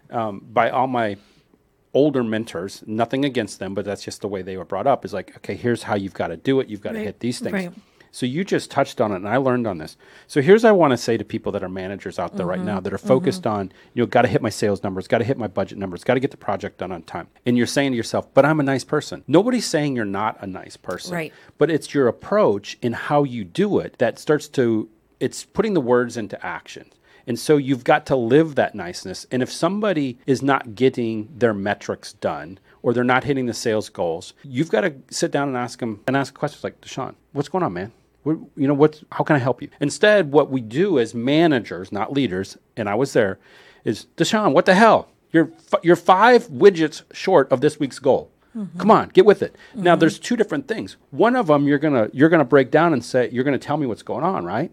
[0.08, 1.18] um, by all my
[1.92, 5.04] older mentors, nothing against them, but that's just the way they were brought up.
[5.04, 6.68] Is like, okay, here's how you've got to do it.
[6.68, 7.52] You've got to Right, hit these things.
[7.52, 7.72] right.
[8.14, 9.96] So you just touched on it, and I learned on this.
[10.28, 12.60] So here's what I want to say to people that are managers out there right
[12.60, 15.18] Mm-hmm, now that are focused on, you know, got to hit my sales numbers, got
[15.18, 17.26] to hit my budget numbers, got to get the project done on time.
[17.44, 19.24] And you're saying to yourself, but I'm a nice person.
[19.26, 21.12] Nobody's saying you're not a nice person.
[21.12, 21.32] Right.
[21.58, 25.80] But it's your approach in how you do it that starts to, it's putting the
[25.80, 26.92] words into action.
[27.26, 29.26] And so you've got to live that niceness.
[29.32, 33.88] And if somebody is not getting their metrics done or they're not hitting the sales
[33.88, 37.48] goals, you've got to sit down and ask them and ask questions like, Deshaun, what's
[37.48, 37.92] going on, man?
[38.24, 39.68] What, you know, what's, how can I help you?
[39.80, 43.38] Instead, what we do as managers, not leaders, and I was there,
[43.84, 45.08] is Deshaun, what the hell?
[45.30, 48.30] You're, f- you're five widgets short of this week's goal.
[48.56, 48.78] Mm-hmm.
[48.78, 49.56] Come on, get with it.
[49.74, 50.00] Now, mm-hmm.
[50.00, 50.96] there's two different things.
[51.10, 53.84] One of them, you're gonna you're gonna break down and say you're gonna tell me
[53.84, 54.70] what's going on, right?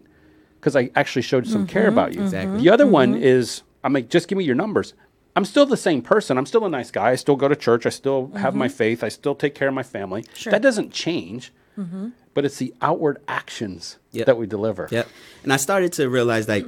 [0.60, 1.92] Because I actually showed some care mm-hmm.
[1.92, 2.22] about you.
[2.22, 2.58] Exactly.
[2.58, 4.94] The other one is I'm like, just give me your numbers.
[5.34, 6.38] I'm still the same person.
[6.38, 7.10] I'm still a nice guy.
[7.10, 7.84] I still go to church.
[7.84, 9.02] I still have my faith.
[9.02, 10.24] I still take care of my family.
[10.34, 10.52] Sure.
[10.52, 11.52] That doesn't change.
[12.34, 14.26] But it's the outward actions Yep.
[14.26, 14.88] that we deliver.
[14.90, 15.08] Yep.
[15.42, 16.66] And I started to realize like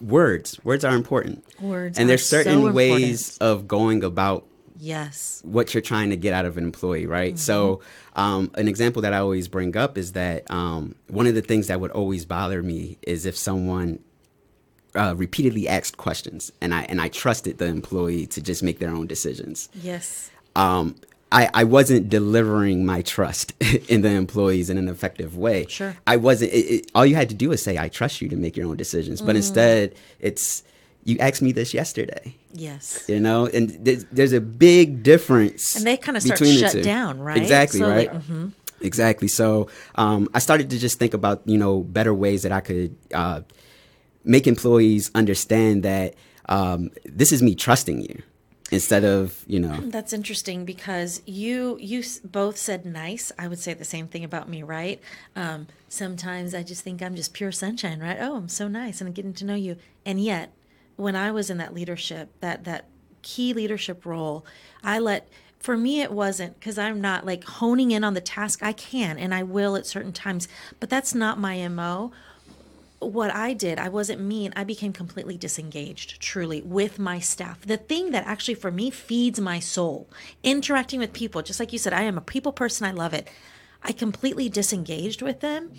[0.00, 1.44] words, words are important.
[1.60, 4.46] Words And are there's certain so ways of going about
[4.78, 5.40] Yes.
[5.44, 7.38] what you're trying to get out of an employee, right?
[7.38, 7.80] So,
[8.16, 11.66] um, an example that I always bring up is that um, one of the things
[11.66, 13.98] that would always bother me is if someone
[14.94, 18.90] uh, repeatedly asked questions, and I and I trusted the employee to just make their
[18.90, 19.68] own decisions.
[19.74, 20.30] Yes.
[20.56, 20.96] Um,
[21.32, 23.52] I, I wasn't delivering my trust
[23.88, 25.66] in the employees in an effective way.
[25.68, 25.96] Sure.
[26.06, 26.52] I wasn't.
[26.52, 28.66] It, it, all you had to do was say, "I trust you to make your
[28.66, 30.62] own decisions," but instead, it's
[31.04, 33.04] you asked me this yesterday Yes.
[33.08, 36.72] you know and there's, there's a big difference And they start to between the shut
[36.72, 36.82] two.
[36.82, 37.38] down, right?
[37.38, 37.80] exactly.
[37.80, 38.42] Mm-hmm.
[38.44, 42.52] right exactly so um, i started to just think about you know better ways that
[42.52, 43.40] i could uh,
[44.24, 46.14] make employees understand that
[46.50, 48.22] um, this is me trusting you
[48.70, 53.32] instead of you know That's interesting because you you both said nice.
[53.38, 55.00] I would say the same thing about me, right?
[55.36, 58.18] Um, sometimes I just think I'm just pure sunshine, right?
[58.20, 59.76] Oh, I'm so nice and I'm getting to know you.
[60.06, 60.52] And yet,
[60.96, 62.86] when I was in that leadership, that that
[63.22, 64.46] key leadership role,
[64.82, 65.28] I let
[65.58, 68.62] for me it wasn't because I'm not like honing in on the task.
[68.62, 72.12] I can and I will at certain times, but that's not my mo
[73.00, 74.52] what I did, I wasn't mean.
[74.54, 77.60] I became completely disengaged, truly, with my staff.
[77.62, 80.08] The thing that actually for me feeds my soul,
[80.42, 82.86] interacting with people, just like you said, I am a people person.
[82.86, 83.28] I love it.
[83.82, 85.72] I completely disengaged with them.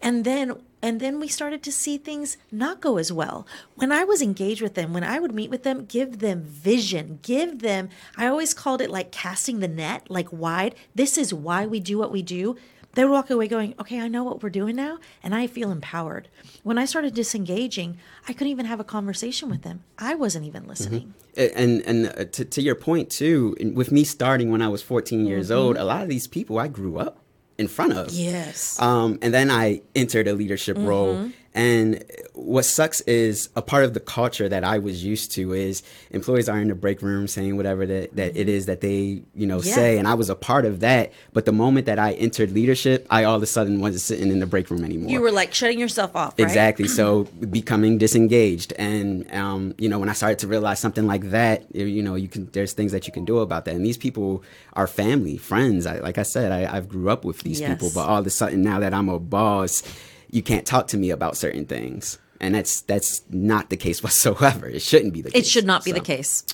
[0.00, 3.48] And then and then we started to see things not go as well.
[3.74, 7.18] When I was engaged with them, when I would meet with them, give them vision,
[7.22, 10.76] give them I always called it like casting the net, like wide.
[10.94, 12.56] This is why we do what we do
[12.98, 15.70] they would walk away going, okay, I know what we're doing now, and I feel
[15.70, 16.26] empowered.
[16.64, 19.84] When I started disengaging, I couldn't even have a conversation with them.
[19.96, 21.14] I wasn't even listening.
[21.36, 25.24] and and uh, to, to your point too with me starting when i was 14
[25.24, 27.20] years old a lot of these people i grew up
[27.58, 28.80] in front of Yes.
[28.80, 31.30] Um, and then I entered a leadership role.
[31.58, 35.82] And what sucks is a part of the culture that I was used to is
[36.12, 39.46] employees are in the break room saying whatever that, that it is that they, you
[39.46, 39.74] know, Yeah.
[39.74, 39.98] say.
[39.98, 41.10] And I was a part of that.
[41.32, 44.38] But the moment that I entered leadership, I all of a sudden wasn't sitting in
[44.38, 45.10] the break room anymore.
[45.10, 46.46] you were like shutting yourself off, right?
[46.46, 46.86] Exactly.
[46.86, 51.74] So becoming disengaged, and um, you know, when I started to realize something like that,
[51.74, 53.74] you- know, you can there's things that you can do about that.
[53.74, 54.44] And these people
[54.74, 55.86] are family, friends.
[55.86, 58.30] I, like I said, I, I've grew up with these people, but all of a
[58.30, 59.82] sudden now that I'm a boss,
[60.30, 64.68] you can't talk to me about certain things, and that's that's not the case whatsoever.
[64.68, 65.42] It shouldn't be the case.
[65.42, 66.44] It should not be the case.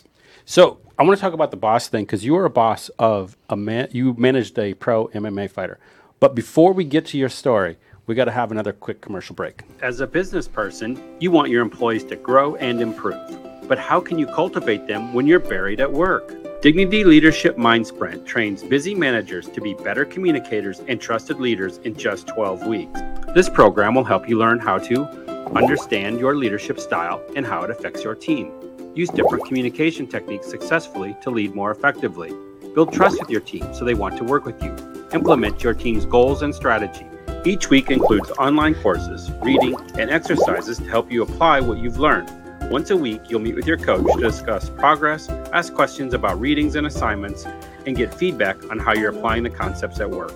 [0.45, 3.37] So I want to talk about the boss thing because you were a boss of
[3.49, 3.89] a man.
[3.93, 5.79] You managed a pro MMA fighter.
[6.21, 9.63] But before we get to your story, we got to have another quick commercial break.
[9.81, 13.19] As a business person, you want your employees to grow and improve.
[13.67, 16.44] But how can you cultivate them when you're buried at work?
[16.65, 21.95] Dignity Leadership Mind Sprint trains busy managers to be better communicators and trusted leaders in
[21.95, 23.03] just 12 weeks.
[23.35, 25.05] This program will help you learn how to
[25.55, 28.51] understand your leadership style and how it affects your team.
[28.95, 32.33] Use different communication techniques successfully to lead more effectively.
[32.75, 34.75] Build trust with your team so they want to work with you.
[35.13, 37.07] Implement your team's goals and strategy.
[37.45, 42.31] Each week includes online courses, reading, and exercises to help you apply what you've learned.
[42.75, 46.75] Once a week, you'll meet with your coach to discuss progress, ask questions about readings
[46.75, 47.47] and assignments,
[47.87, 50.35] and get feedback on how you're applying the concepts at work.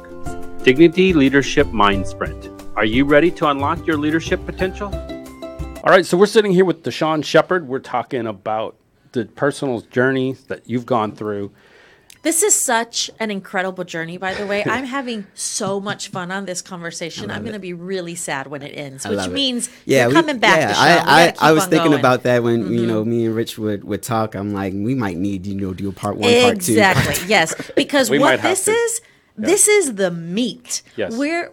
[0.63, 2.49] Dignity Leadership Mind Sprint.
[2.77, 4.95] Are you ready to unlock your leadership potential?
[5.83, 7.67] All right, so we're sitting here with Deshaun Shepard.
[7.67, 8.77] We're talking about
[9.11, 11.51] the personal journey that you've gone through.
[12.29, 14.63] This is such an incredible journey, by the way.
[14.67, 17.31] I'm having so much fun on this conversation.
[17.31, 19.33] I'm going to be really sad when it ends, I which love it.
[19.33, 20.59] means yeah, you're we- coming back.
[20.59, 21.07] Yeah, Deshaun.
[21.07, 21.93] We I, I, I was thinking going.
[21.93, 22.01] Mm-hmm.
[22.01, 24.35] about that when you know me and Rich would, would talk.
[24.35, 26.73] I'm like, we might need you know do a part one, part two.
[26.73, 27.27] Exactly.
[27.29, 28.73] yes, because We what this to.
[28.73, 29.01] is,
[29.39, 30.83] this is the meat.
[30.97, 31.17] Yes.
[31.17, 31.51] We're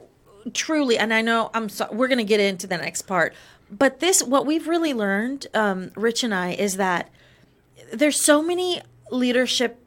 [0.53, 1.69] truly, and I know I'm.
[1.69, 3.33] So, we're going to get into the next part,
[3.71, 7.11] but this, what we've really learned, um, Rich and I, is that
[7.93, 9.85] there's so many leadership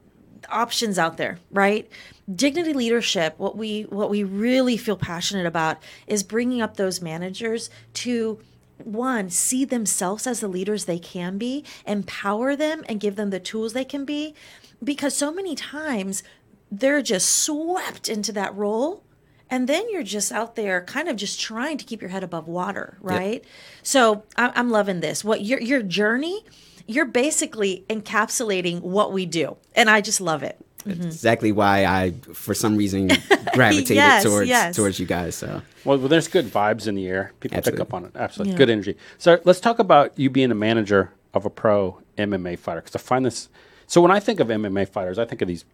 [0.49, 1.91] options out there, right?
[2.33, 7.71] Dignity leadership, what we what we really feel passionate about is bringing up those managers
[7.95, 8.41] to
[8.85, 13.41] one see themselves as the leaders they can be, empower them and give them the
[13.41, 14.35] tools they can be.
[14.83, 16.23] Because so many times
[16.71, 19.03] they're just swept into that role
[19.51, 22.47] and then you're just out there kind of just trying to keep your head above
[22.47, 23.43] water right?
[23.83, 25.25] So I- i'm loving this.
[25.25, 26.45] What your your journey
[26.89, 32.13] you're basically encapsulating what we do and i just love it That's exactly why I,
[32.33, 33.09] for some reason,
[33.53, 34.77] gravitated Yes, towards yes.
[34.77, 35.35] towards you guys.
[35.35, 37.33] So Well, well, there's good vibes in the air.
[37.41, 37.79] People Absolutely.
[37.79, 38.13] pick up on it.
[38.15, 38.53] Absolutely.
[38.53, 38.59] Yeah.
[38.59, 38.95] Good energy.
[39.19, 42.81] So let's talk about you being a manager of a pro MMA fighter.
[42.81, 43.49] Because I find this.
[43.87, 45.65] So when I think of MMA fighters, I think of these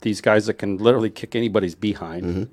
[0.00, 2.44] these guys that can literally kick anybody's behind, Mm-hmm.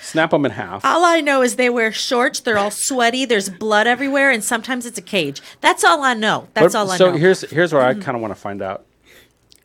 [0.00, 0.84] Snap them in half.
[0.84, 2.40] All I know is they wear shorts.
[2.40, 3.24] They're all sweaty.
[3.24, 5.40] There's blood everywhere, and sometimes it's a cage.
[5.60, 6.48] That's all I know.
[6.54, 7.12] That's But- all I so know.
[7.12, 7.20] Mm-hmm.
[7.20, 8.86] here's here's where I kind of want to find out.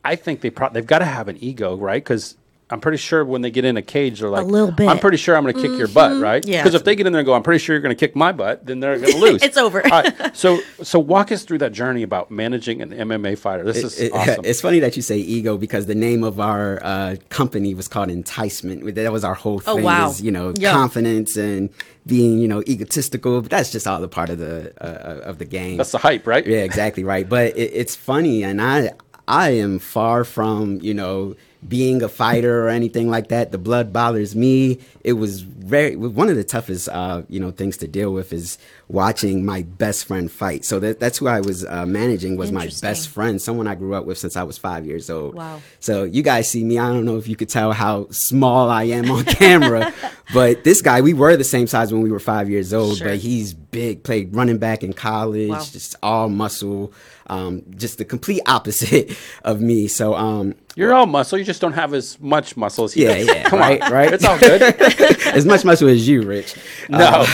[0.04, 2.04] I think they pro- they've got to have an ego, right?
[2.04, 2.36] Because
[2.68, 4.90] I'm pretty sure when they get in a cage, they're like, a little bit.
[4.90, 6.44] I'm pretty sure I'm going to kick your butt, right?
[6.48, 6.64] Yeah.
[6.64, 8.16] Because if they get in there and go, I'm pretty sure you're going to kick
[8.16, 9.44] my butt, then they're going to lose.
[9.44, 9.84] It's over.
[9.86, 10.36] All right.
[10.36, 13.64] So so walk us through that journey about managing an MMA fighter.
[13.64, 14.44] This is It- awesome.
[14.46, 18.10] It's funny that you say ego because the name of our uh, company was called
[18.10, 18.96] Enticement.
[18.96, 19.84] That was our whole Oh, thing.
[19.84, 20.10] wow.
[20.10, 20.72] Is, you know, Yeah.
[20.72, 21.70] confidence and
[22.08, 23.42] being, you know, egotistical.
[23.42, 25.78] But that's just all a part of the uh, of the game.
[25.78, 26.46] That's the hype, right?
[26.46, 27.30] Yeah, exactly right.
[27.30, 28.92] But it, it's funny, and I
[29.28, 31.36] I am far from you know
[31.68, 33.52] being a fighter or anything like that.
[33.52, 34.80] The blood bothers me.
[35.04, 38.58] It was very one of the toughest uh, you know things to deal with is
[38.88, 40.64] watching my best friend fight.
[40.64, 43.96] So that, that's who I was uh, managing was my best friend, someone I grew
[43.96, 45.36] up with since I was five years old.
[45.36, 45.62] Wow.
[45.80, 46.78] So you guys see me.
[46.78, 49.94] I don't know if you could tell how small I am on camera,
[50.34, 52.98] but this guy, we were the same size when we were five years old.
[52.98, 53.10] Sure.
[53.10, 54.04] But he's big.
[54.04, 55.50] Played running back in college.
[55.50, 55.60] Wow.
[55.60, 56.94] Just all muscle.
[57.28, 59.88] Um, just the complete opposite of me.
[59.88, 61.38] So um, You're all muscle.
[61.40, 63.28] You just don't have as much muscle as he yeah, does.
[63.28, 63.92] yeah, Come right, on.
[63.92, 64.14] right.
[64.14, 64.62] It's all good.
[65.34, 66.56] as much muscle as you, Rich.
[66.90, 67.26] no.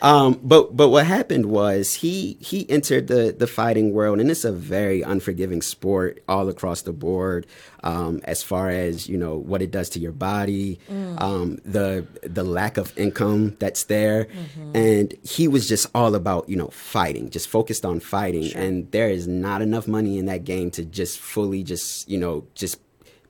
[0.00, 4.44] Um, but but what happened was he he entered the the fighting world, and it's
[4.44, 7.46] a very unforgiving sport all across the board.
[7.84, 10.80] Um, as far as you know, what it does to your body,
[11.18, 14.26] um, the the lack of income that's there,
[14.74, 19.08] and he was just all about you know fighting, just focused on fighting, and there
[19.08, 22.80] is not enough money in that game to just fully just you know just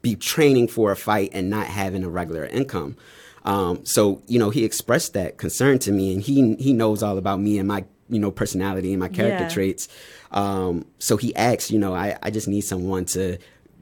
[0.00, 2.96] be training for a fight and not having a regular income.
[3.44, 7.18] Um, so you know, he expressed that concern to me, and he he knows all
[7.18, 9.50] about me and my you know personality and my character Yeah.
[9.50, 9.88] traits.
[10.30, 13.38] Um, so he asked, you know, I, I just need someone to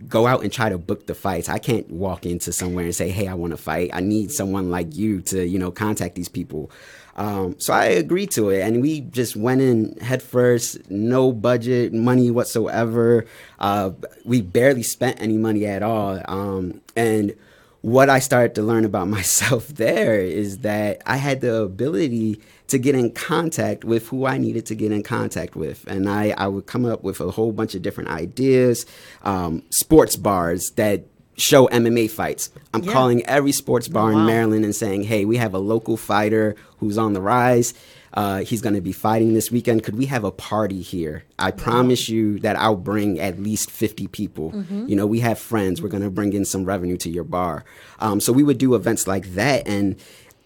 [0.09, 1.49] go out and try to book the fights.
[1.49, 3.91] I can't walk into somewhere and say, hey, I want to fight.
[3.93, 6.71] I need someone like you to you know contact these people.
[7.17, 11.95] Um, so I agreed to it, and we just went in head first, no budget,
[11.95, 13.25] money whatsoever.
[13.59, 13.93] Uh,
[14.25, 17.35] we barely spent any money at all, um, and
[17.81, 22.79] what I started to learn about myself there is that I had the ability to
[22.79, 25.85] get in contact with who I needed to get in contact with.
[25.87, 28.87] And I, I would come up with a whole bunch of different ideas,
[29.23, 31.05] um, sports bars that
[31.37, 32.51] show MMA fights.
[32.75, 32.93] I'm Yeah.
[32.93, 34.27] calling every sports bar in Wow.
[34.27, 37.75] Maryland and saying, hey, we have a local fighter who's on the rise.
[38.15, 39.83] Uh, he's going to be fighting this weekend.
[39.83, 41.25] Could we have a party here?
[41.39, 44.55] I promise you that I'll bring at least 50 people.
[44.87, 45.83] You know, we have friends.
[45.83, 47.65] We're going to bring in some revenue to your bar.
[48.01, 49.69] Um, so we would do events like that.
[49.69, 49.97] And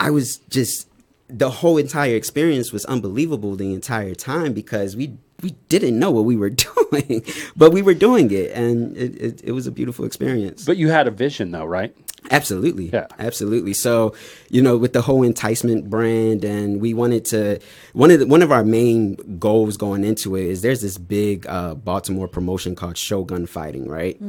[0.00, 0.88] I was just,
[1.30, 6.24] the whole entire experience was unbelievable the entire time because we we didn't know what
[6.24, 6.50] we were
[6.90, 7.24] doing,
[7.56, 10.64] but we were doing it, and it, it, it was a beautiful experience.
[10.64, 11.94] But you had a vision, though, right?
[12.30, 12.90] Absolutely.
[12.90, 13.06] Yeah.
[13.18, 13.72] Absolutely.
[13.72, 14.14] So,
[14.50, 17.58] you know, with the whole enticement brand and we wanted to
[17.92, 21.46] one of the, one of our main goals going into it is there's this big
[21.48, 24.20] uh, Baltimore promotion called Shogun Fighting, right?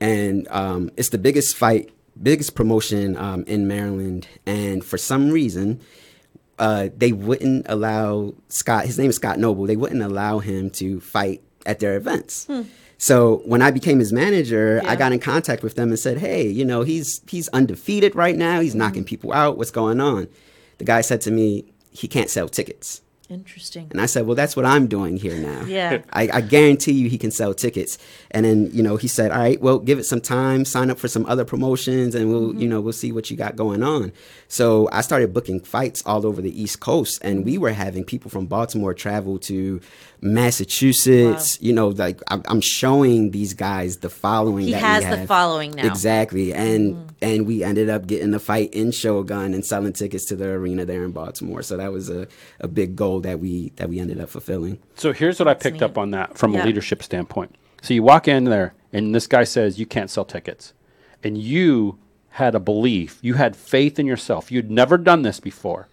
[0.00, 1.90] And um, it's the biggest fight
[2.22, 5.80] biggest promotion um, in Maryland and for some reason
[6.60, 11.00] uh, they wouldn't allow Scott, his name is Scott Noble, they wouldn't allow him to
[11.00, 12.46] fight at their events.
[12.98, 16.46] So when I became his manager, I got in contact with them and said, "Hey,
[16.46, 18.60] you know, he's he's undefeated right now.
[18.60, 19.56] He's knocking people out.
[19.56, 20.28] What's going on?"
[20.76, 23.86] The guy said to me, "He can't sell tickets." Interesting.
[23.92, 25.64] And I said, "Well, that's what I'm doing here now.
[25.64, 26.02] Yeah.
[26.12, 27.96] I, I guarantee you he can sell tickets."
[28.32, 30.64] And then you know he said, "All right, well, give it some time.
[30.64, 32.68] Sign up for some other promotions, and we'll you mm-hmm.
[32.68, 34.12] know we'll see what you got going on."
[34.48, 38.32] So I started booking fights all over the East Coast, and we were having people
[38.32, 39.80] from Baltimore travel to
[40.20, 41.58] Massachusetts.
[41.60, 44.66] You know, like I'm, I'm showing these guys the following.
[44.66, 45.86] He that has we the following now.
[45.86, 47.08] Exactly, and mm.
[47.22, 50.84] and we ended up getting the fight in Shogun and selling tickets to the arena
[50.84, 51.62] there in Baltimore.
[51.62, 52.28] So that was a,
[52.60, 54.78] a big goal that we that we ended up fulfilling.
[54.96, 55.82] So here's what I picked neat.
[55.82, 56.64] up on that from Yeah.
[56.64, 57.54] a leadership standpoint.
[57.82, 60.74] So you walk in there, and this guy says you can't sell tickets,
[61.24, 61.98] and you
[62.34, 64.52] had a belief, you had faith in yourself.
[64.52, 65.88] You'd never done this before,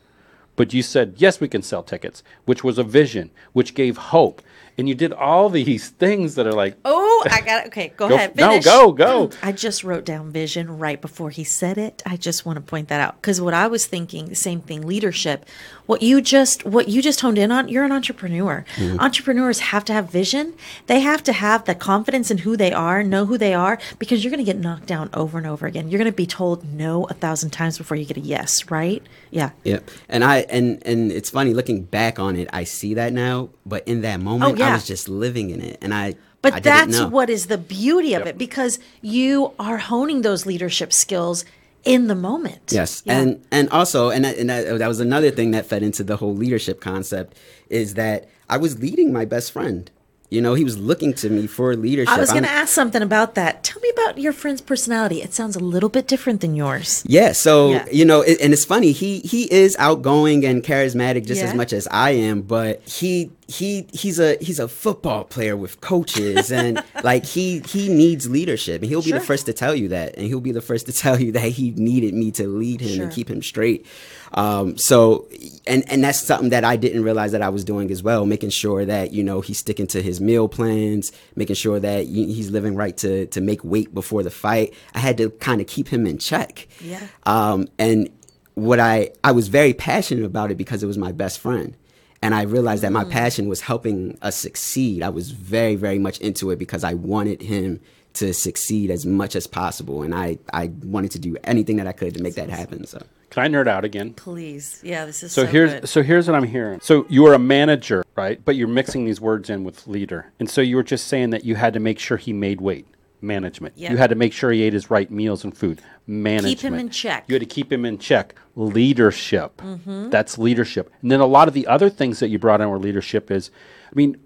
[0.57, 4.41] but you said yes, we can sell tickets, which was a vision, which gave hope.
[4.77, 7.67] And you did all these things that are like, Oh, I got it.
[7.67, 8.35] Okay, go, Go- ahead.
[8.35, 9.29] no, go, go.
[9.41, 12.03] I just wrote down vision right before he said it.
[12.05, 14.81] I just want to point that out because what I was thinking, the same thing,
[14.85, 15.45] leadership.
[15.87, 18.65] What you just what you just honed in on, you're an entrepreneur.
[18.75, 18.99] Mm-hmm.
[18.99, 20.53] Entrepreneurs have to have vision.
[20.87, 24.21] They have to have the confidence in who they are, know who they are, because
[24.23, 25.89] you're going to get knocked down over and over again.
[25.89, 29.01] You're going to be told no a thousand times before you get a yes, right?
[29.31, 29.51] Yeah.
[29.63, 33.49] yeah And I and and it's funny looking back on it, I see that now,
[33.65, 34.66] but in that moment Oh, yeah.
[34.71, 37.07] I was just living in it and I But I didn't that's know.
[37.09, 38.27] what is the beauty of Yep.
[38.27, 41.45] it because you are honing those leadership skills
[41.83, 42.59] in the moment.
[42.71, 43.19] Yes, Yeah.
[43.19, 46.17] and and also, and that, and that, that was another thing that fed into the
[46.17, 47.35] whole leadership concept
[47.69, 49.89] is that I was leading my best friend.
[50.29, 52.13] You know, he was looking to me for leadership.
[52.13, 53.63] I was going to ask something about that.
[53.63, 55.21] Tell me about your friend's personality.
[55.21, 57.01] It sounds a little bit different than yours.
[57.07, 57.85] Yeah, so Yeah.
[57.99, 58.91] you know, it, and it's funny.
[58.91, 61.47] He he is outgoing and charismatic just Yeah.
[61.47, 65.79] as much as I am, but he he he's a he's a football player with
[65.79, 69.87] coaches, and like he he needs leadership, and he'll be the first to tell you
[69.89, 72.81] that, and he'll be the first to tell you that he needed me to lead
[72.81, 73.03] him Sure.
[73.05, 73.85] and keep him straight.
[74.33, 75.27] Um, so
[75.65, 78.49] and and that's something that I didn't realize that I was doing as well, making
[78.49, 82.75] sure that you know he's sticking to his meal plans, making sure that he's living
[82.75, 84.73] right to to make weight before the fight.
[84.93, 86.67] I had to kind of keep him in check.
[86.81, 87.07] Yeah.
[87.25, 88.09] Um, and
[88.55, 91.77] what I I was very passionate about it because it was my best friend.
[92.21, 93.11] And I realized that my Mm.
[93.11, 95.03] passion was helping us succeed.
[95.03, 97.79] I was very, very much into it because I wanted him
[98.13, 100.01] to succeed as much as possible.
[100.01, 102.85] And I, I wanted to do anything that I could to make that happen.
[102.87, 104.13] So can I nerd out again?
[104.13, 104.79] Please.
[104.83, 105.89] Yeah, this is So, so, here's good.
[105.89, 106.79] so here's what I'm hearing.
[106.81, 108.43] So you are a manager, right?
[108.43, 111.45] But you're mixing these words in with leader, and so you were just saying that
[111.45, 112.87] you had to make sure he made weight.
[113.21, 113.73] Management.
[113.77, 113.91] Yeah.
[113.91, 115.81] You had to make sure he ate his right meals and food.
[116.05, 116.59] Management.
[116.59, 117.25] Keep him in check.
[117.27, 118.35] You had to keep him in check.
[118.55, 119.57] Leadership.
[119.57, 120.09] Mm-hmm.
[120.09, 120.91] That's leadership.
[121.01, 123.49] And then a lot of the other things that you brought in were leadership is,
[123.91, 124.17] I mean,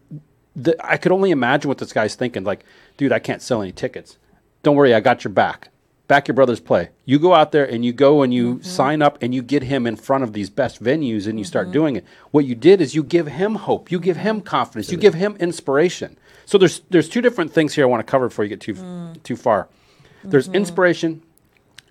[0.56, 2.44] the, I could only imagine what this guy's thinking.
[2.44, 2.66] Like,
[2.98, 4.18] dude, I can't sell any tickets.
[4.64, 5.70] Don't worry, I got your back.
[6.08, 6.89] Back your brother's play.
[7.06, 9.88] You go out there and you go and you sign up and you get him
[9.88, 12.04] in front of these best venues and you start doing it.
[12.32, 15.38] What you did is you give him hope, you give him confidence, you give him
[15.39, 16.18] inspiration.
[16.52, 18.74] So there's there's two different things here I want to cover before you get too
[18.74, 19.24] mm.
[19.24, 19.70] too far.
[20.22, 20.56] There's mm-hmm.
[20.56, 21.22] inspiration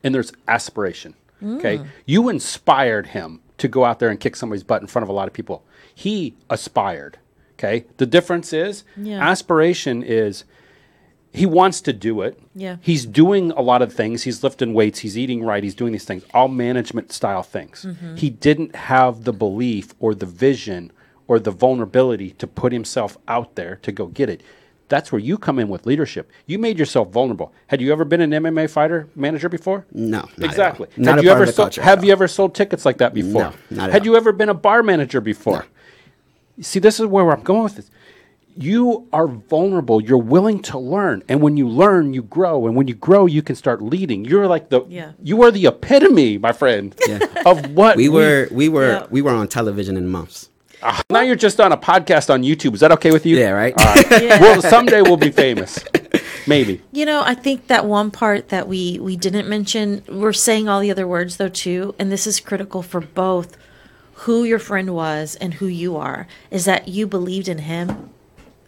[0.04, 1.14] and there's aspiration.
[1.42, 1.86] Okay, mm.
[2.04, 5.12] you inspired him to go out there and kick somebody's butt in front of a
[5.12, 5.64] lot of people.
[5.94, 7.16] He aspired.
[7.54, 9.26] Okay, the difference is Yeah.
[9.26, 10.44] aspiration is
[11.32, 12.38] he wants to do it.
[12.54, 12.76] Yeah.
[12.82, 14.24] he's doing a lot of things.
[14.24, 14.98] He's lifting weights.
[14.98, 15.64] He's eating right.
[15.64, 17.86] He's doing these things, all management style things.
[17.88, 18.16] Mm-hmm.
[18.16, 20.92] He didn't have the belief or the vision
[21.30, 24.42] or the vulnerability to put himself out there to go get it.
[24.88, 26.28] That's where you come in with leadership.
[26.46, 27.52] You made yourself vulnerable.
[27.68, 29.86] Had you ever been an MMA fighter manager before?
[29.92, 30.44] No, not at all.
[30.46, 30.88] exactly.
[30.96, 32.84] Not Had a you part ever of the sold, culture have you ever sold tickets
[32.84, 33.42] like that before?
[33.42, 34.06] No, not at Had all.
[34.06, 35.66] you ever been a bar manager before?
[36.60, 37.90] See, this is where I'm going with this.
[38.56, 40.02] You are vulnerable.
[40.02, 42.66] You're willing to learn, and when you learn, you grow.
[42.66, 44.24] And when you grow, you can start leading.
[44.24, 45.12] You're like the Yeah.
[45.22, 46.92] you are the epitome, my friend,
[47.46, 49.06] of what we were we were Yeah.
[49.08, 50.49] we were on television in months.
[50.82, 52.74] Ah, now you're just on a podcast on YouTube.
[52.74, 53.36] Is that okay with you?
[53.36, 53.74] Yeah, right.
[53.76, 54.10] All right.
[54.40, 55.78] Well, someday we'll be famous.
[56.46, 56.82] Maybe.
[56.92, 60.80] You know, I think that one part that we we didn't mention, we're saying all
[60.80, 63.56] the other words though too, and this is critical for both
[64.24, 68.10] who your friend was and who you are, is that you believed in him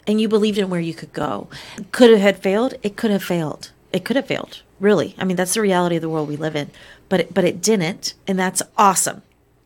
[0.07, 1.49] and you believed in where you could go.
[1.93, 2.75] Could it have failed?
[2.83, 3.71] It could have failed.
[3.93, 4.63] It could have failed.
[4.81, 5.15] Really.
[5.19, 6.71] I mean, that's the reality of the world we live in.
[7.09, 9.23] But it, but it didn't, and that's awesome.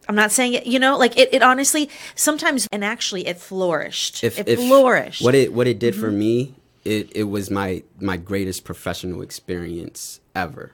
[0.09, 4.23] I'm not saying it, you know, like it, it honestly sometimes and actually it flourished.
[4.23, 5.23] if, it if flourished.
[5.23, 6.19] What it what it did for Mm-hmm.
[6.19, 6.55] me,
[6.85, 10.73] it, it was my my greatest professional experience ever.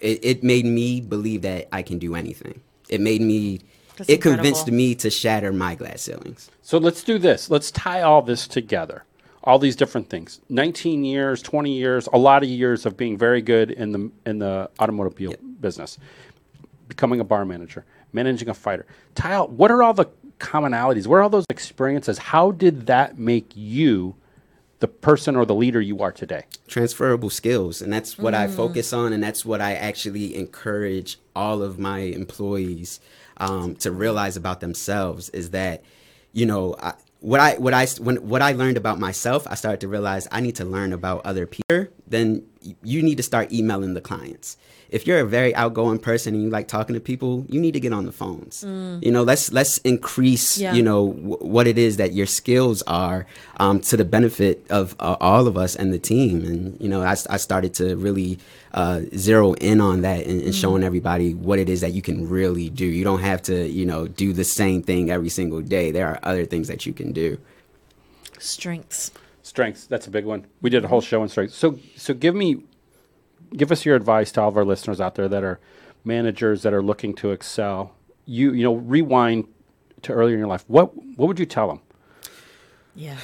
[0.00, 2.62] It, it made me believe that I can do anything.
[2.88, 3.60] It made me.
[3.98, 6.50] That's it convinced me to shatter my glass ceilings.
[6.62, 7.50] So let's do this.
[7.50, 9.04] Let's tie all this together.
[9.44, 10.40] All these different things.
[10.48, 14.38] 19 years, 20 years, a lot of years of being very good in the in
[14.38, 15.98] the automobile business.
[16.88, 18.86] Becoming a bar manager, managing a fighter.
[19.14, 20.06] Tie out what are all the
[20.38, 21.06] commonalities?
[21.06, 22.18] What are all those experiences?
[22.18, 24.16] How did that make you
[24.80, 26.44] the person or the leader you are today?
[26.66, 28.38] transferable skills and that's what Mm.
[28.38, 33.00] i focus on and that's what i actually encourage all of my employees
[33.38, 35.82] um, to realize about themselves is that
[36.32, 39.80] you know I, what i what i when what i learned about myself i started
[39.80, 42.42] to realize i need to learn about other people then
[42.82, 44.56] you need to start emailing the clients.
[44.90, 47.80] If you're a very outgoing person and you like talking to people you need to
[47.80, 48.64] get on the phones.
[48.64, 50.60] You know let's let's increase Mm.
[50.62, 50.74] Yeah.
[50.74, 53.24] you know w- what it is that your skills are
[53.58, 56.44] um, to the benefit of uh, all of us and the team.
[56.44, 58.38] And you know I started to really
[58.74, 62.28] uh, zero in on that and, and showing everybody what it is that you can
[62.28, 62.84] really do.
[62.86, 65.92] You don't have to you know do the same thing every single day.
[65.92, 67.38] There are other things that you can do.
[68.38, 69.10] Strengths.
[69.50, 69.88] Strengths.
[69.88, 70.46] That's a big one.
[70.62, 71.56] We did a whole show on strengths.
[71.56, 72.62] So, so give me,
[73.56, 75.58] give us your advice to all of our listeners out there that are
[76.04, 77.92] managers that are looking to excel.
[78.26, 79.48] You, you know, rewind
[80.02, 80.64] to earlier in your life.
[80.68, 81.80] What, what would you tell them?
[82.94, 83.16] Yeah.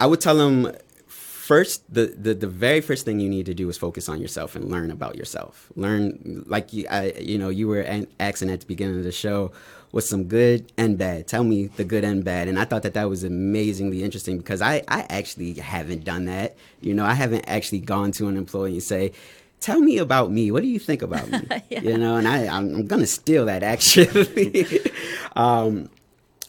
[0.00, 0.72] I would tell them
[1.06, 4.56] first the, the the very first thing you need to do is focus on yourself
[4.56, 5.70] and learn about yourself.
[5.76, 9.12] Learn like you I, you know you were an- asking at the beginning of the
[9.12, 9.52] show
[9.90, 11.26] what's some good and bad.
[11.26, 12.48] Tell me the good and bad.
[12.48, 16.56] And I thought that that was amazingly interesting because I I actually haven't done that.
[16.80, 19.12] You know, I haven't actually gone to an employee and say
[19.60, 20.50] tell me about me.
[20.50, 21.40] What do you think about me?
[21.70, 24.80] You know, and I, I'm, I'm gonna steal that actually.
[25.36, 25.90] um,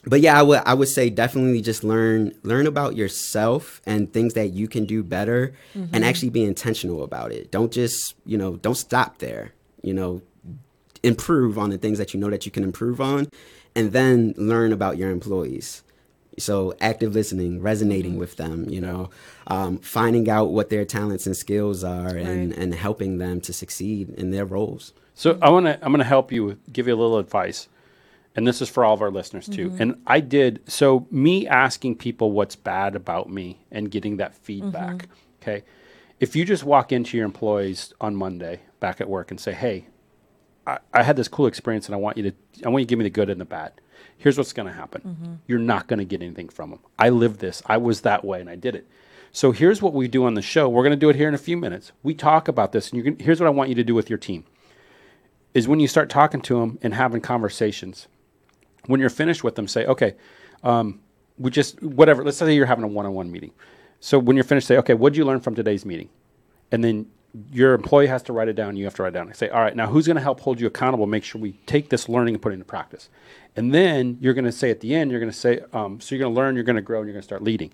[0.06, 4.34] but yeah, I would I would say definitely just learn learn about yourself and things
[4.34, 5.54] that you can do better,
[5.94, 7.52] and actually be intentional about it.
[7.52, 9.54] Don't just you know don't stop there.
[9.82, 10.22] You know,
[11.04, 13.28] improve on the things that you know that you can improve on,
[13.76, 15.84] and then learn about your employees.
[16.38, 18.20] So active listening, resonating mm-hmm.
[18.22, 19.10] with them, you know,
[19.48, 24.10] um, finding out what their talents and skills are, and, and helping them to succeed
[24.12, 24.94] in their roles.
[25.20, 27.68] So I want to I'm going to help you give you a little advice.
[28.36, 29.70] And this is for all of our listeners too.
[29.70, 29.82] Mm-hmm.
[29.82, 34.96] And I did so me asking people what's bad about me and getting that feedback.
[34.96, 35.12] Mm-hmm.
[35.42, 35.64] Okay.
[36.22, 39.88] If you just walk into your employees on Monday back at work and say, "Hey,
[40.70, 42.34] I, I had this cool experience and I want you to
[42.66, 43.74] I want you to give me the good and the bad.
[44.18, 45.40] Here's what's going to happen.
[45.48, 46.80] You're not going to get anything from them.
[46.98, 47.62] I lived this.
[47.66, 48.88] I was that way and I did it.
[49.32, 50.68] So here's what we do on the show.
[50.68, 51.92] We're going to do it here in a few minutes.
[52.04, 54.10] We talk about this and you can here's what I want you to do with
[54.10, 54.46] your team.
[55.54, 58.08] Is when you start talking to them and having conversations.
[58.86, 60.16] When you're finished with them, say, "Okay,
[60.64, 61.02] um,
[61.38, 62.24] we just whatever.
[62.24, 63.52] Let's say you're having a one-on-one meeting.
[64.00, 66.10] So when you're finished, say, "Okay, what did you learn from today's meeting?"
[66.72, 67.08] and then
[67.52, 68.76] your employee has to write it down.
[68.76, 69.28] You have to write it down.
[69.28, 71.06] and say, all right, now who's going to help hold you accountable?
[71.06, 73.10] Make sure we take this learning and put it into practice.
[73.56, 76.16] And then you're going to say at the end, you're going to say, um, so
[76.16, 77.72] you're going to learn, you're going to grow, and you're going to start leading.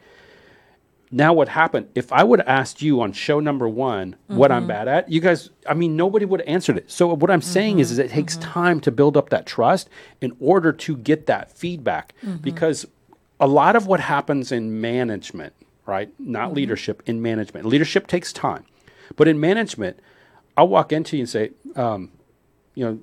[1.12, 1.88] Now, what happened?
[1.96, 4.68] If I would have asked you on show number one what I'm mm-hmm.
[4.70, 6.92] bad at, you guys, I mean, nobody would have answered it.
[6.92, 8.52] So what I'm saying is, is it takes mm-hmm.
[8.52, 9.90] time to build up that trust
[10.20, 12.14] in order to get that feedback.
[12.24, 12.38] Mm-hmm.
[12.38, 12.86] Because
[13.40, 15.54] a lot of what happens in management,
[15.86, 16.12] right?
[16.20, 17.66] Not leadership, in management.
[17.66, 18.66] Leadership takes time.
[19.16, 20.00] But in management,
[20.58, 22.12] I'll walk into you and say, um,
[22.74, 23.00] you know,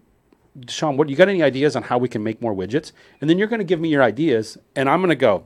[0.68, 2.92] Sean, what you got any ideas on how we can make more widgets?
[3.20, 5.44] And then you're going to give me your ideas, and I'm going to go,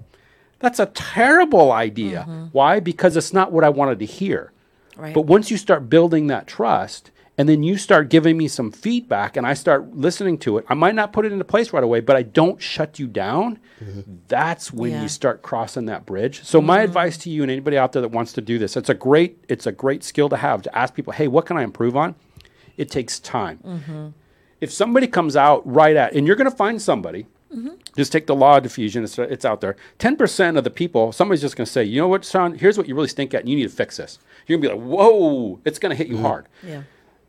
[0.59, 2.49] that's a terrible idea.
[2.53, 2.81] Why?
[2.81, 4.53] Because it's not what I wanted to hear.
[4.97, 5.15] Right.
[5.15, 9.37] But once you start building that trust, and then you start giving me some feedback,
[9.37, 12.01] and I start listening to it, I might not put it into place right away,
[12.01, 13.59] but I don't shut you down.
[13.83, 14.01] Mm-hmm.
[14.29, 15.03] That's when Yeah.
[15.03, 16.45] you start crossing that bridge.
[16.45, 16.85] So my mm-hmm.
[16.85, 19.45] advice to you and anybody out there that wants to do this, it's a great,
[19.49, 22.15] it's a great skill to have to ask people, hey, what can I improve on?
[22.77, 24.09] It takes time mm-hmm.
[24.61, 27.27] if somebody comes out right at, and you're going to find somebody,
[27.97, 29.77] just take the law of diffusion, it's, it's out there.
[29.99, 32.87] 10% of the people, somebody's just going to say, you know what, Sean, here's what
[32.87, 34.19] you really stink at, and you need to fix this.
[34.47, 36.49] You're going to be like, whoa, it's going to hit you hard.
[36.63, 36.83] Yeah.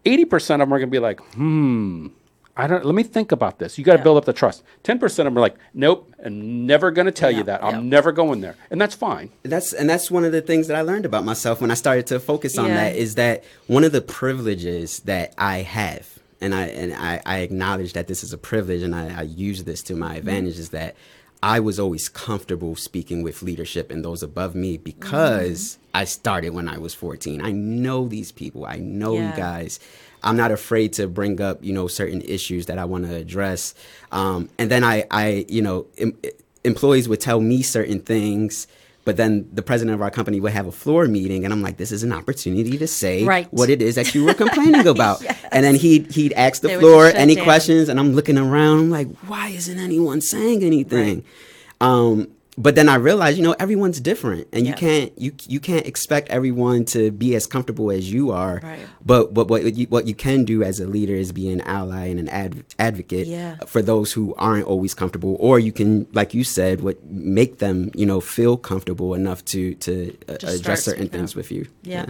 [0.06, 2.08] 80% of them are going to be like, hmm,
[2.56, 3.78] I don't, let me think about this.
[3.78, 4.04] You got to Yeah.
[4.04, 4.64] build up the trust.
[4.84, 7.64] 10% of them are like, nope, I'm never going to tell Yeah, you that.
[7.64, 8.56] I'm never going there.
[8.72, 9.30] And that's fine.
[9.43, 12.08] that's and that's one of the things that I learned about myself when I started
[12.08, 12.76] to focus on Yeah.
[12.76, 17.39] that is that one of the privileges that I have and I and I, I
[17.39, 20.70] acknowledge that this is a privilege and I, I use this to my advantage is
[20.70, 20.95] that
[21.43, 26.67] I was always comfortable speaking with leadership and those above me because I started when
[26.67, 27.41] I was 14.
[27.41, 28.65] I know these people.
[28.65, 29.31] I know Yeah.
[29.31, 29.79] you guys.
[30.23, 33.75] I'm not afraid to bring up, you know, certain issues that I want to address.
[34.11, 36.17] Um, and then I, I, you know, em-
[36.63, 38.67] employees would tell me certain things,
[39.08, 41.78] but then the president of our company would have a floor meeting, and I'm like,
[41.78, 43.47] this is an opportunity to say Right.
[43.51, 45.24] what it is that you were complaining about.
[45.53, 47.45] And then he'd he'd ask the They floor any down.
[47.45, 51.24] questions, and I'm looking around, I'm like, why isn't anyone saying anything?
[51.80, 52.28] Um,
[52.60, 56.30] but then I realized, you know, everyone's different, and you can't you you can't expect
[56.30, 58.60] everyone to be as comfortable as you are.
[58.64, 58.80] Right.
[59.05, 62.08] But but what you, what you can do as a leader is be an ally
[62.08, 63.58] and an ad, advocate Yeah.
[63.68, 67.91] for those who aren't always comfortable, or you can, like you said, what make them
[67.93, 71.68] you know feel comfortable enough to to uh, address certain things with you.
[71.84, 72.08] Yeah.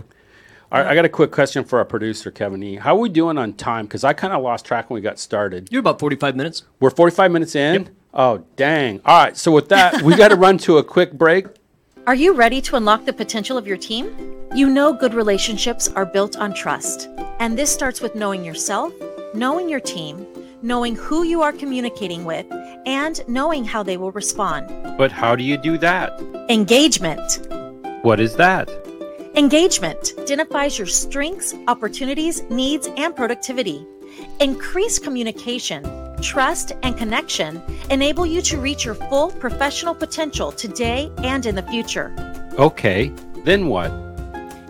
[0.70, 2.76] All right, I got a quick question for our producer, Kevin E.
[2.76, 3.86] How are we doing on time?
[3.86, 5.70] Because I kind of lost track when we got started.
[5.72, 6.64] You're about 45 minutes.
[6.82, 7.90] We're 45 minutes in.
[8.18, 9.00] Oh, dang.
[9.06, 9.38] All right.
[9.38, 11.46] So, with that, we got to run to a quick break.
[12.08, 14.34] Are you ready to unlock the potential of your team?
[14.56, 17.10] You know good relationships are built on trust.
[17.40, 18.92] And this starts with knowing yourself,
[19.36, 20.26] knowing your team,
[20.64, 22.48] knowing who you are communicating with,
[22.88, 24.68] and knowing how they will respond.
[24.98, 26.20] But how do you do that?
[26.50, 27.48] Engagement.
[28.02, 28.68] What is that?
[29.36, 33.86] Engagement identifies your strengths, opportunities, needs, and productivity.
[34.40, 35.84] Increased communication,
[36.22, 41.64] trust, and connection enable you to reach your full professional potential today and in the
[41.64, 42.14] future.
[42.60, 43.12] Okay,
[43.44, 43.92] then what?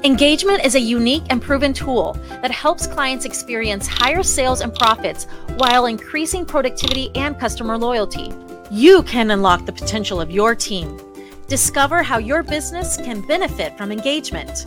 [0.03, 5.25] Engagement is a unique and proven tool that helps clients experience higher sales and profits
[5.55, 8.31] while increasing productivity and customer loyalty.
[8.69, 10.99] You can unlock the potential of your team.
[11.47, 14.65] Discover how your business can benefit from engagement.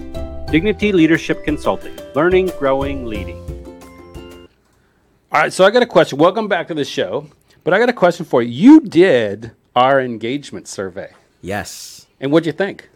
[0.50, 3.49] Dignity Leadership Consulting, learning, growing, leading.
[5.32, 6.18] All right, so I got a question.
[6.18, 7.28] Welcome back to the show.
[7.62, 8.50] But I got a question for you.
[8.50, 11.12] You did our engagement survey.
[11.40, 12.08] Yes.
[12.18, 12.88] And what'd you think?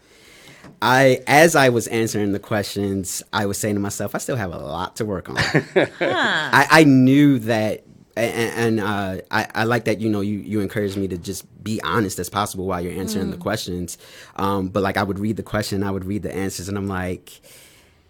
[0.81, 4.53] I, as I was answering the questions, I was saying to myself, I still have
[4.53, 5.37] a lot to work on.
[5.39, 7.85] I, I knew that,
[8.17, 10.01] and, and uh, I, I like that.
[10.01, 13.31] You know, you you encouraged me to just be honest as possible while you're answering
[13.31, 13.97] the questions.
[14.35, 16.87] Um, but like, I would read the question, I would read the answers, and I'm
[16.87, 17.39] like,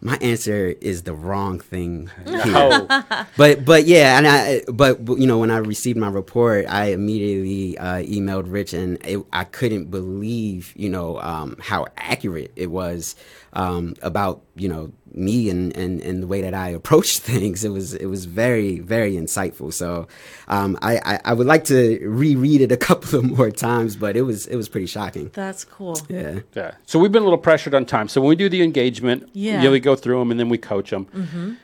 [0.01, 2.11] my answer is the wrong thing.
[2.27, 2.87] Oh,
[3.37, 7.77] but but yeah, and I but you know when I received my report, I immediately
[7.77, 13.15] uh, emailed Rich, and it, I couldn't believe you know um, how accurate it was
[13.53, 17.63] um, about you know me and, and and the way that I approach things.
[17.63, 19.73] It was it was very very insightful.
[19.73, 20.07] So
[20.47, 24.15] um, I, I I would like to reread it a couple of more times, but
[24.17, 25.29] it was it was pretty shocking.
[25.33, 25.97] That's cool.
[26.09, 26.39] Yeah.
[26.53, 26.75] yeah.
[26.85, 28.07] So we've been a little pressured on time.
[28.07, 29.61] So when we do the engagement, Yeah.
[29.63, 31.57] yeah, we go through them and then we coach them.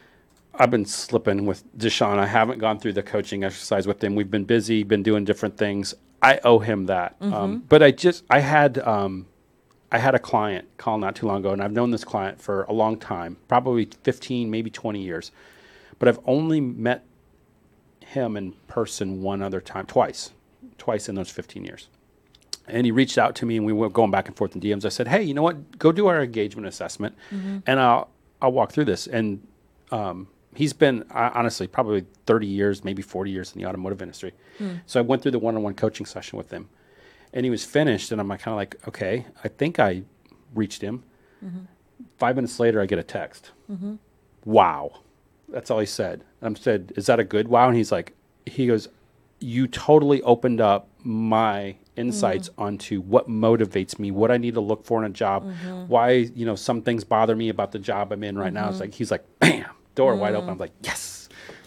[0.53, 2.19] I've been slipping with Deshaun.
[2.19, 4.15] I haven't gone through the coaching exercise with him.
[4.15, 5.93] We've been busy, been doing different things.
[6.21, 7.15] I owe him that.
[7.21, 9.25] Um, but I just, I had, um,
[9.91, 12.63] I had a client call not too long ago, and I've known this client for
[12.63, 15.31] a long time, probably 15, maybe 20 years.
[15.99, 17.03] But I've only met
[17.99, 20.31] him in person one other time, twice,
[20.77, 21.87] twice in those 15 years.
[22.67, 24.85] And he reached out to me, and we were going back and forth in DMs.
[24.85, 25.77] I said, "Hey, you know what?
[25.77, 27.15] Go do our engagement assessment,
[27.67, 28.09] and I'll
[28.41, 29.45] I'll walk through this." And
[29.91, 34.33] um, he's been uh, honestly probably 30 years, maybe 40 years in the automotive industry.
[34.85, 36.69] So I went through the one-on-one coaching session with him,
[37.33, 40.03] and he was finished, and I'm kind of like, "Okay, I think I
[40.53, 41.03] reached him."
[41.43, 41.59] Mm-hmm.
[42.17, 43.51] Five minutes later, I get a text.
[43.71, 43.95] Mm-hmm.
[44.45, 44.99] Wow,
[45.49, 46.23] that's all he said.
[46.41, 48.13] And I said, "Is that a good wow?" And he's like,
[48.45, 48.89] he goes,
[49.39, 52.53] "You totally opened up my insights mm.
[52.57, 55.87] onto what motivates me, what I need to look for in a job, mm-hmm.
[55.87, 58.79] why you know some things bother me about the job I'm in right now." It's
[58.79, 59.65] like he's like, "Bam,
[59.95, 60.53] door wide open." Mm.
[60.53, 61.20] I'm like, "Yes,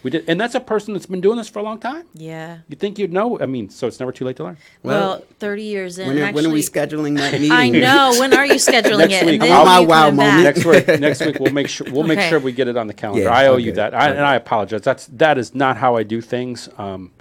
[0.05, 2.05] we did." And that's a person that's been doing this for a long time.
[2.13, 2.59] Yeah.
[2.69, 3.37] You think you'd know?
[3.39, 4.57] I mean, so it's never too late to learn.
[4.83, 6.07] Well, Well, 30 years in.
[6.07, 7.51] When are, when are we scheduling that meeting?
[7.51, 8.15] I know.
[8.19, 9.25] When are you scheduling Next it?
[9.25, 9.41] week.
[9.41, 10.43] And On then my you wow moment.
[10.43, 12.93] next week, next week we'll make sure we'll make sure we get it on the
[12.93, 13.23] calendar.
[13.25, 14.17] Yeah, I owe you that, I, okay.
[14.17, 14.81] and I apologize.
[14.83, 16.69] That's that is not how I do things.
[16.77, 17.11] Um,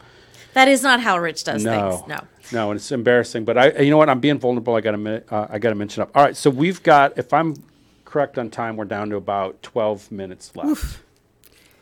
[0.55, 2.09] That is not how Rich does no, things.
[2.09, 2.21] No.
[2.53, 3.45] no, and it's embarrassing.
[3.45, 4.09] But I, you know what?
[4.09, 4.77] I'm being vulnerable.
[4.77, 6.11] I got to, uh, I got to mention up.
[6.15, 7.55] All right, so we've got, if I'm
[8.05, 11.01] correct on time, we're down to about 12 minutes left.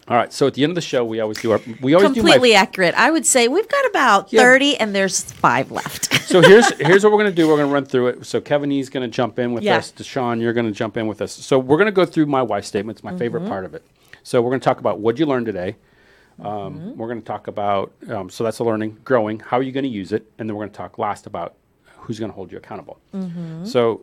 [0.09, 2.13] All right, so at the end of the show, we always do our, we always
[2.13, 2.61] Completely do my.
[2.61, 2.95] accurate.
[2.97, 4.41] I would say we've got about Yeah.
[4.43, 6.09] 30 and there's five left.
[6.33, 7.47] So here's here's what we're gonna do.
[7.47, 8.25] We're gonna run through it.
[8.25, 9.77] So Kevin E's gonna jump in with Yeah.
[9.77, 9.93] us.
[9.93, 11.31] Deshaun, you're gonna jump in with us.
[11.31, 12.97] So we're gonna go through my why statement.
[12.97, 13.19] It's my Mm-hmm.
[13.19, 13.85] favorite part of it.
[14.23, 15.77] So we're gonna talk about what you learned today.
[16.41, 16.97] Um, Mm-hmm.
[16.97, 19.85] We're going to talk about, um, so that's a learning, growing, how are you going
[19.85, 20.25] to use it?
[20.39, 21.55] And then we're going to talk last about
[21.99, 22.99] who's going to hold you accountable.
[23.15, 23.67] Mm-hmm.
[23.67, 24.01] So,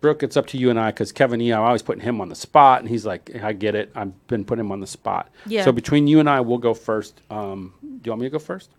[0.00, 2.20] Brooke, it's up to you and I because Kevin, you know, I always putting him
[2.20, 3.90] on the spot, and he's like, I get it.
[3.94, 5.30] I've been putting him on the spot.
[5.46, 5.64] Yeah.
[5.64, 7.20] So, between you and I, we'll go first.
[7.30, 8.70] Um, do you want me to go first?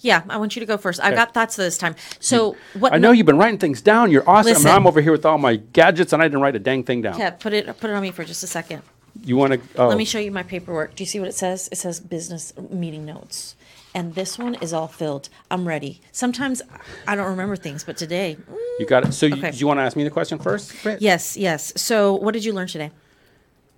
[0.00, 1.00] yeah, I want you to go first.
[1.02, 1.94] I've got thoughts this time.
[2.18, 4.10] So what I know you've been writing things down.
[4.10, 4.52] You're awesome.
[4.52, 4.66] Listen.
[4.66, 7.02] And I'm over here with all my gadgets, and I didn't write a dang thing
[7.02, 7.18] down.
[7.18, 8.82] Yeah, put it put it on me for just a second.
[9.22, 9.60] You want to?
[9.76, 10.94] Oh, Let me show you my paperwork.
[10.94, 11.68] Do you see what it says?
[11.72, 13.56] It says business meeting notes.
[13.94, 15.28] And this one is all filled.
[15.50, 16.00] I'm ready.
[16.12, 16.62] Sometimes
[17.08, 19.12] I don't remember things, but today, mm, you got it.
[19.12, 19.50] So, you, Okay.
[19.50, 20.72] do you want to ask me the question first?
[21.00, 21.72] Yes, yes.
[21.76, 22.90] So, what did you learn today?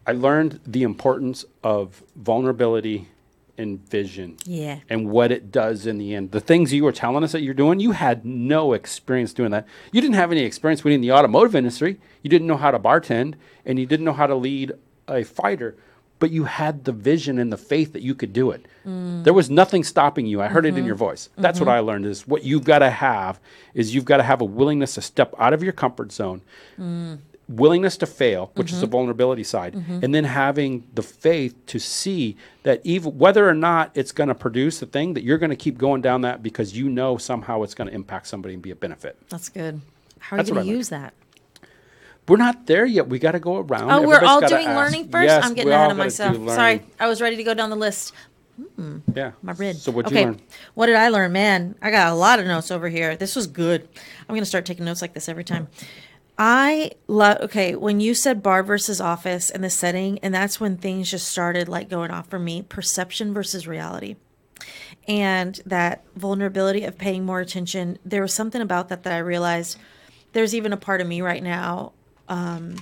[0.06, 3.08] I learned the importance of vulnerability
[3.56, 4.36] and vision.
[4.44, 4.78] Yeah.
[4.90, 6.32] And what it does in the end.
[6.32, 9.66] The things you were telling us that you're doing, you had no experience doing that.
[9.92, 12.00] You didn't have any experience within the automotive industry.
[12.22, 13.34] You didn't know how to bartend
[13.64, 14.72] and you didn't know how to lead
[15.06, 15.76] a fighter,
[16.22, 18.64] but you had the vision and the faith that you could do it.
[18.84, 20.40] There was nothing stopping you.
[20.40, 20.86] I heard it in mm-hmm.
[20.86, 21.30] your voice.
[21.32, 21.42] Mm-hmm.
[21.42, 23.40] That's what I learned is what you've got to have
[23.74, 26.42] is you've got to have a willingness to step out of your comfort zone
[26.78, 27.18] mm.
[27.48, 28.92] willingness to fail, which is the mm-hmm.
[28.92, 34.12] vulnerability side, and then having the faith to see that even whether or not it's
[34.12, 36.88] going to produce the thing that you're going to keep going down that because you
[36.88, 39.18] know somehow it's going to impact somebody and be a benefit.
[39.28, 39.80] That's good.
[40.20, 41.14] How are That's you going to ure that?
[42.28, 43.08] We're not there yet.
[43.08, 43.90] We got to go around.
[43.90, 44.76] Oh, we're all doing ask.
[44.76, 45.26] learning first?
[45.26, 46.36] Yes, I'm getting ahead of myself.
[46.50, 48.12] Sorry, I was ready to go down the list.
[48.76, 49.32] Hmm, yeah.
[49.42, 49.76] My brid.
[49.76, 50.20] So what'd okay.
[50.20, 50.40] you learn?
[50.74, 51.32] What did I learn?
[51.32, 53.16] Man, I got a lot of notes over here.
[53.16, 53.88] This was good.
[54.20, 55.68] I'm going to start taking notes like this every time.
[56.38, 60.76] I love, okay, when you said bar versus office and the setting, and that's when
[60.76, 64.16] things just started like going off for me perception versus reality.
[65.08, 69.78] And that vulnerability of paying more attention, there was something about that that I realized
[70.32, 71.92] there's even a part of me right now
[72.32, 72.76] um,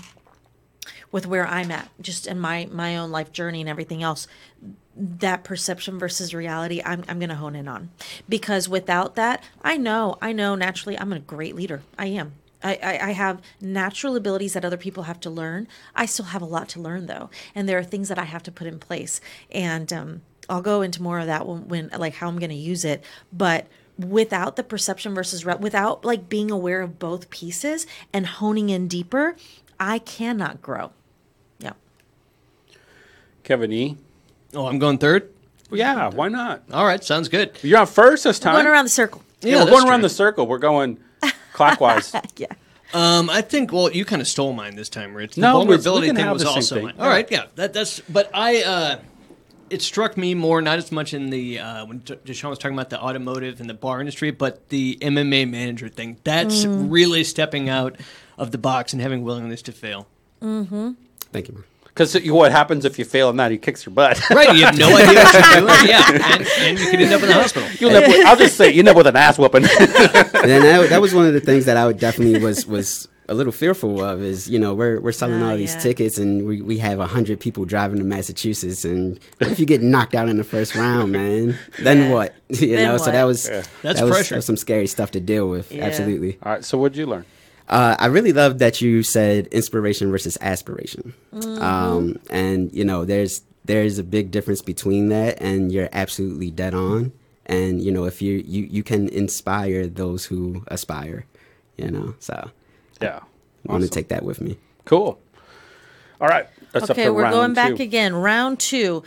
[1.10, 4.28] with where I'm at, just in my my own life journey and everything else.
[4.96, 7.90] That perception versus reality, I'm I'm gonna hone in on
[8.28, 11.82] because without that, I know I know naturally I'm a great leader.
[11.98, 12.34] I am.
[12.62, 15.66] I, I, I have natural abilities that other people have to learn.
[15.96, 18.42] I still have a lot to learn though, and there are things that I have
[18.44, 19.20] to put in place.
[19.50, 22.56] And um, I'll go into more of that when, when like how I'm going to
[22.56, 23.02] use it.
[23.32, 23.66] But
[24.04, 28.88] without the perception versus re- without like being aware of both pieces and honing in
[28.88, 29.36] deeper,
[29.78, 30.90] I cannot grow.
[31.58, 31.72] Yeah.
[33.44, 33.96] Kevin E.
[34.54, 35.32] Oh, I'm going third.
[35.72, 36.62] Yeah, why not?
[36.72, 37.52] All right, sounds good.
[37.62, 38.54] You're on first this time.
[38.56, 39.22] Going around the circle.
[39.40, 40.46] Yeah, we're that's going around the circle.
[40.46, 40.98] We're going
[41.52, 42.12] clockwise.
[42.36, 42.46] Yeah.
[42.92, 43.72] Um, I think.
[43.72, 45.36] Well, you kind of stole mine this time, Rich.
[45.36, 46.84] The No, we- we vulnerability can thing have was the same also thing.
[46.86, 46.94] mine.
[46.98, 48.00] All right, yeah, that, that's.
[48.00, 48.98] But I, uh,
[49.70, 52.76] it struck me more not as much in the uh, when D- Deshaun was talking
[52.76, 56.18] about the automotive and the bar industry, but the MMA manager thing.
[56.24, 57.96] That's really stepping out
[58.36, 60.06] of the box and having willingness to fail.
[60.42, 60.92] Mm-hmm.
[61.32, 61.64] Thank you.
[61.84, 63.50] Because what happens if you fail in that?
[63.50, 64.18] He kicks your butt.
[64.30, 65.88] Right, you have no idea what you're doing.
[65.88, 67.68] Yeah, and, and you could end up in the hospital.
[67.78, 69.64] You'll end up with, I'll just say you end up with an ass whooping.
[69.68, 73.34] and that, that was one of the things that I would definitely was was a
[73.34, 75.80] little fearful of is you know we're we're selling Ah, all these yeah.
[75.80, 79.80] tickets and we, we have a hundred people driving to Massachusetts and if you get
[79.82, 81.56] knocked out in the first round, man?
[81.78, 82.12] Then Yeah.
[82.12, 82.34] what?
[82.50, 84.34] You Then know, so that was That's that was, pressure.
[84.34, 85.70] that was some scary stuff to deal with.
[85.72, 85.84] Yeah.
[85.86, 86.38] Absolutely.
[86.42, 86.64] All right.
[86.64, 87.24] So what'd you learn?
[87.68, 91.62] Uh, I really love that you said inspiration versus aspiration, Mm-hmm.
[91.62, 96.74] um, and you know there's there's a big difference between that, and you're absolutely dead
[96.74, 97.12] on.
[97.46, 101.26] And you know if you you you can inspire those who aspire,
[101.78, 102.14] you know.
[102.18, 102.50] So
[103.00, 103.20] Yeah.
[103.68, 104.58] I want to take that with me.
[104.84, 105.18] Cool.
[106.20, 106.46] All right.
[106.72, 107.82] That's up Okay, we're round going back two.
[107.82, 108.14] again.
[108.14, 109.02] Round two.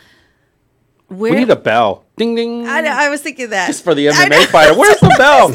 [1.08, 2.04] Where We need a bell.
[2.16, 2.66] Ding ding.
[2.66, 3.66] I, know, I was thinking that.
[3.66, 4.76] Just for the MMA fighter.
[4.78, 5.48] Where's the bell?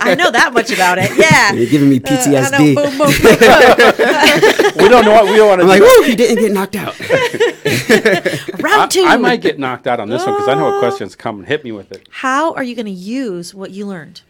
[0.00, 1.10] I know that much about it.
[1.18, 1.52] Yeah.
[1.54, 2.58] You're giving me Uh, I know.
[2.58, 2.74] PTSD.
[2.74, 4.76] Boom, boom, boom, boom.
[4.82, 6.02] we don't know what we don't want to I'm like, do.
[6.06, 6.98] he didn't get knocked out.
[8.60, 9.02] Round two.
[9.04, 11.44] I, I might get knocked out on this one because I know a questions coming.
[11.46, 12.08] hit me with it.
[12.10, 14.22] How are you going to use what you learned?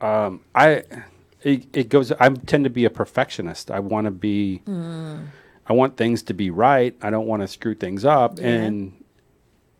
[0.00, 0.82] Um, I
[1.44, 2.10] it, it goes.
[2.12, 3.70] I tend to be a perfectionist.
[3.70, 4.62] I want to be.
[5.66, 6.94] I want things to be right.
[7.00, 8.92] I don't want to screw things up, and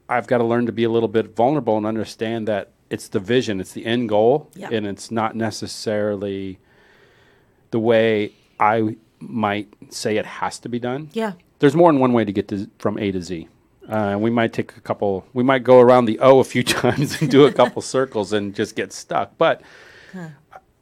[0.09, 3.19] I've got to learn to be a little bit vulnerable and understand that it's the
[3.21, 4.69] vision, it's the end goal, Yeah.
[4.73, 6.59] and it's not necessarily
[7.71, 11.11] the way I might say it has to be done.
[11.13, 11.33] Yeah.
[11.59, 13.49] There's more than one way to get to, from A to Z.
[13.89, 15.27] Uh, we might take a couple.
[15.35, 18.55] We might go around the O a few times and do a couple circles and
[18.55, 19.37] just get stuck.
[19.39, 19.61] But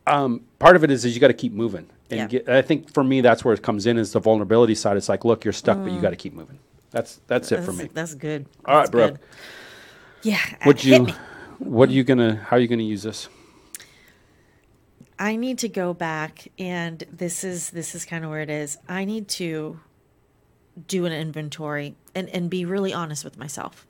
[0.07, 1.87] um, part of it is, is you got to keep moving.
[2.11, 2.27] And Yeah.
[2.27, 4.97] get, I think for me, that's where it comes in is the vulnerability side.
[4.97, 6.59] It's like, look, you're stuck, but you got to keep moving.
[6.91, 7.79] That's that's it for Mm.
[7.79, 7.89] Me.
[7.95, 8.47] that's good.
[8.67, 9.13] All right, That's Brooke.
[9.15, 9.21] good.
[10.23, 10.39] Yeah.
[10.65, 11.05] What you?
[11.05, 11.15] me.
[11.59, 12.37] What are you gonna?
[12.37, 13.29] How are you gonna use this?
[15.19, 18.79] I need to go back and this is this is kind of where it is.
[18.89, 19.79] I need to
[20.89, 23.87] do an inventory and, and be really honest with myself.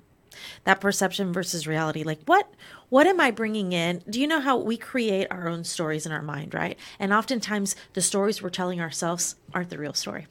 [0.64, 2.02] That perception versus reality.
[2.02, 2.48] Like what
[2.92, 4.02] what am I bringing in?
[4.06, 6.78] Do you know how we create our own stories in our mind, right?
[6.98, 10.26] And oftentimes the stories we're telling ourselves aren't the real story.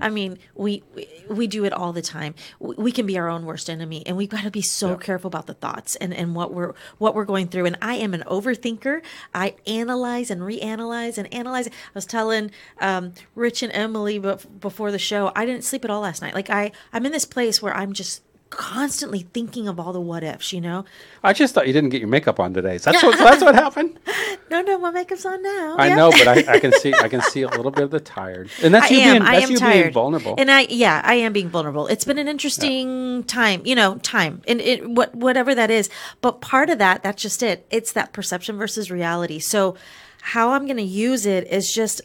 [0.00, 2.36] I mean, we we, we do it all the time.
[2.60, 5.26] We, we can be our own worst enemy, and we've got to be so careful
[5.26, 7.66] about the thoughts and, and what we're what we're going through.
[7.66, 9.02] And I am an overthinker.
[9.34, 11.66] I analyze and reanalyze and analyze.
[11.66, 16.02] I was telling um, Rich and Emily before the show, I didn't sleep at all
[16.02, 16.34] last night.
[16.34, 18.22] Like I I'm in this place where I'm just
[18.52, 20.52] constantly thinking of all the what ifs.
[20.52, 20.84] You know?
[21.24, 22.78] I just thought you didn't get your makeup on today.
[22.78, 23.98] So That's what that's what happened.
[24.50, 25.76] No, no, my makeup's on now.
[25.78, 28.00] I know, but I, I can see I can see a little bit of the
[28.00, 29.12] tired, and that's I you am.
[29.12, 29.82] being I that's am you tired.
[29.82, 30.34] being vulnerable.
[30.38, 31.86] And I, yeah, I am being vulnerable.
[31.86, 35.88] It's been an interesting time, you know, time, and it what whatever that is.
[36.20, 37.66] But part of that, that's just it.
[37.70, 39.38] It's that perception versus reality.
[39.38, 39.76] So,
[40.20, 42.02] how I'm going to use it is just,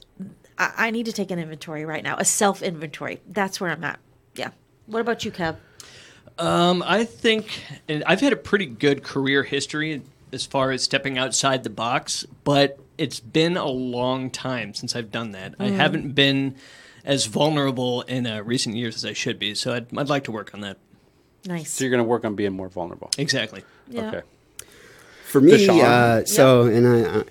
[0.58, 3.20] I, I need to take an inventory right now, a self inventory.
[3.28, 4.00] That's where I'm at.
[4.36, 4.52] Yeah.
[4.86, 5.58] What about you, Kev?
[6.40, 11.18] Um, I think, and I've had a pretty good career history as far as stepping
[11.18, 15.56] outside the box, but it's been a long time since I've done that.
[15.60, 16.56] I haven't been
[17.06, 20.32] as vulnerable in uh, recent years as I should be, so I'd, I'd like to
[20.32, 20.78] work on that.
[21.46, 21.72] Nice.
[21.72, 23.10] so you're going to work on being more vulnerable.
[23.18, 23.64] Exactly.
[23.88, 24.08] Yeah.
[24.08, 24.22] Okay.
[25.26, 27.24] For me, uh, so and I, uh,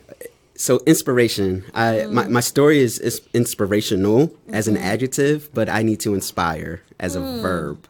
[0.55, 1.65] so inspiration.
[1.75, 6.83] I my, my story is, is inspirational as an adjective, but I need to inspire
[6.99, 7.87] as a verb.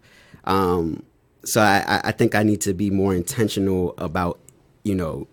[0.47, 1.03] Um,
[1.45, 4.39] so I, I- I think I need to be more intentional about
[4.85, 5.27] you know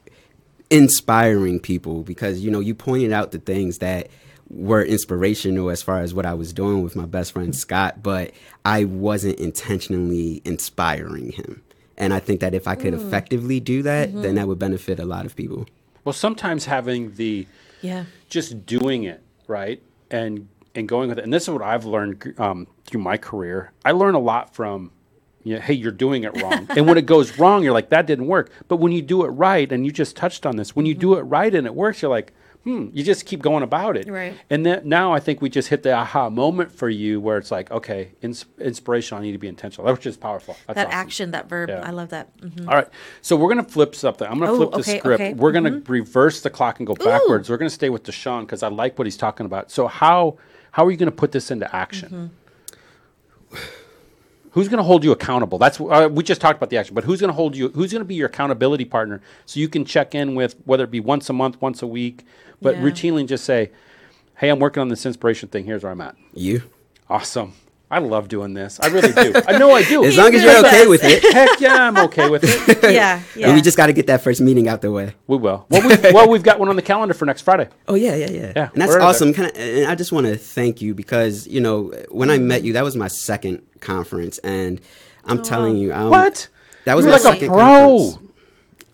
[0.70, 4.08] inspiring people because you know you pointed out the things that
[4.50, 8.32] were inspirational as far as what I was doing with my best friend Scott, but
[8.66, 11.64] I wasn't intentionally inspiring him.
[11.98, 15.06] And I think that if I could effectively do that, then that would benefit a
[15.06, 15.66] lot of people.
[16.04, 17.48] Well, sometimes having the
[17.82, 18.06] Yeah.
[18.30, 22.34] just doing it right and and going with it, and this is what I've learned
[22.40, 23.72] um, through my career.
[23.86, 24.92] I learn a lot from.
[25.44, 26.68] You know, hey, you're doing it wrong.
[26.70, 28.50] and when it goes wrong, you're like, that didn't work.
[28.68, 31.16] But when you do it right, and you just touched on this, when you do
[31.16, 32.34] it right and it works, you're like,
[32.64, 34.08] hmm, you just keep going about it.
[34.08, 34.34] Right.
[34.50, 37.52] And then now I think we just hit the aha moment for you where it's
[37.52, 39.86] like, okay, ins- inspiration, I need to be intentional.
[39.86, 40.56] That's just powerful.
[40.66, 40.98] That's That awesome.
[41.00, 41.68] action, that verb.
[41.68, 41.82] Yeah.
[41.86, 42.36] I love that.
[42.38, 42.66] Mhm.
[42.70, 42.88] All right.
[43.22, 44.26] So we're going to flip something.
[44.26, 45.22] I'm going to Oh, flip the script.
[45.22, 45.34] okay.
[45.34, 47.50] We're going to reverse the clock and go backwards.
[47.50, 49.70] We're going to stay with Deshaun because I like what he's talking about.
[49.70, 50.38] So how
[50.72, 52.32] how are you going to put this into action?
[54.54, 55.58] Who's going to hold you accountable?
[55.58, 57.70] That's uh, we just talked about the action, but who's going to hold you?
[57.70, 60.92] Who's going to be your accountability partner so you can check in with whether it
[60.92, 62.24] be once a month, once a week,
[62.62, 62.84] but Yeah.
[62.84, 63.72] routinely just say,
[64.38, 65.66] "Hey, I'm working on this inspiration thing.
[65.66, 66.62] Here's where I'm at." You.
[67.10, 67.54] Awesome.
[67.94, 68.80] I love doing this.
[68.80, 69.34] I really do.
[69.48, 70.04] I know I do.
[70.06, 71.22] As long as you're okay with it.
[71.34, 72.92] Heck yeah, I'm okay with it.
[72.94, 73.22] Yeah.
[73.36, 73.48] Yeah.
[73.48, 75.14] And we just got to get that first meeting out the way.
[75.28, 75.66] We will.
[75.70, 77.70] Well, we, well, we've got one on the calendar for next Friday.
[77.88, 78.54] Oh yeah, yeah, yeah.
[78.56, 79.34] Yeah, and that's awesome.
[79.34, 82.64] Kind of, and I just want to thank you because you know when I met
[82.64, 84.82] you, that was my second conference, and
[85.26, 86.48] I'm telling you, um, What?
[86.86, 87.58] That was You're my like a second pro.
[87.60, 88.23] conference.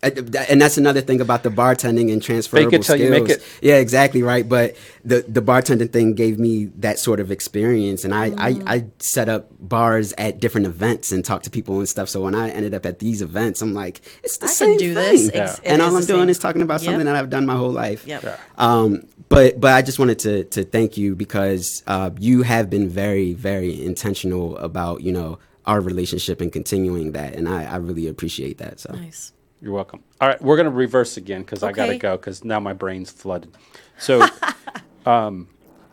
[0.02, 3.00] Th- And that's another thing about the bartending and transferable Fake it till skills.
[3.00, 3.42] you make it.
[3.60, 4.48] Yeah, exactly right.
[4.48, 4.74] But
[5.04, 9.28] the the bartending thing gave me that sort of experience, and I, I I set
[9.28, 12.08] up bars at different events and talk to people and stuff.
[12.08, 14.78] So when I ended up at these events, I'm like, it's the I can same
[14.78, 15.16] do thing.
[15.16, 15.30] this.
[15.34, 16.28] Ex- it And is all I'm doing same.
[16.30, 17.04] is talking about something Yep.
[17.04, 18.06] that I've done my whole life.
[18.06, 18.22] Yep.
[18.22, 18.36] Yeah.
[18.56, 22.88] Um, but but I just wanted to to thank you because uh, you have been
[22.88, 28.08] very very intentional about you know our relationship and continuing that, and I, I really
[28.08, 28.80] appreciate that.
[28.80, 29.32] So Nice.
[29.62, 30.02] You're welcome.
[30.20, 32.72] All right, we're going to reverse again because I got to go because now my
[32.72, 33.54] brain's flooded.
[33.98, 34.26] So,
[35.06, 35.48] um,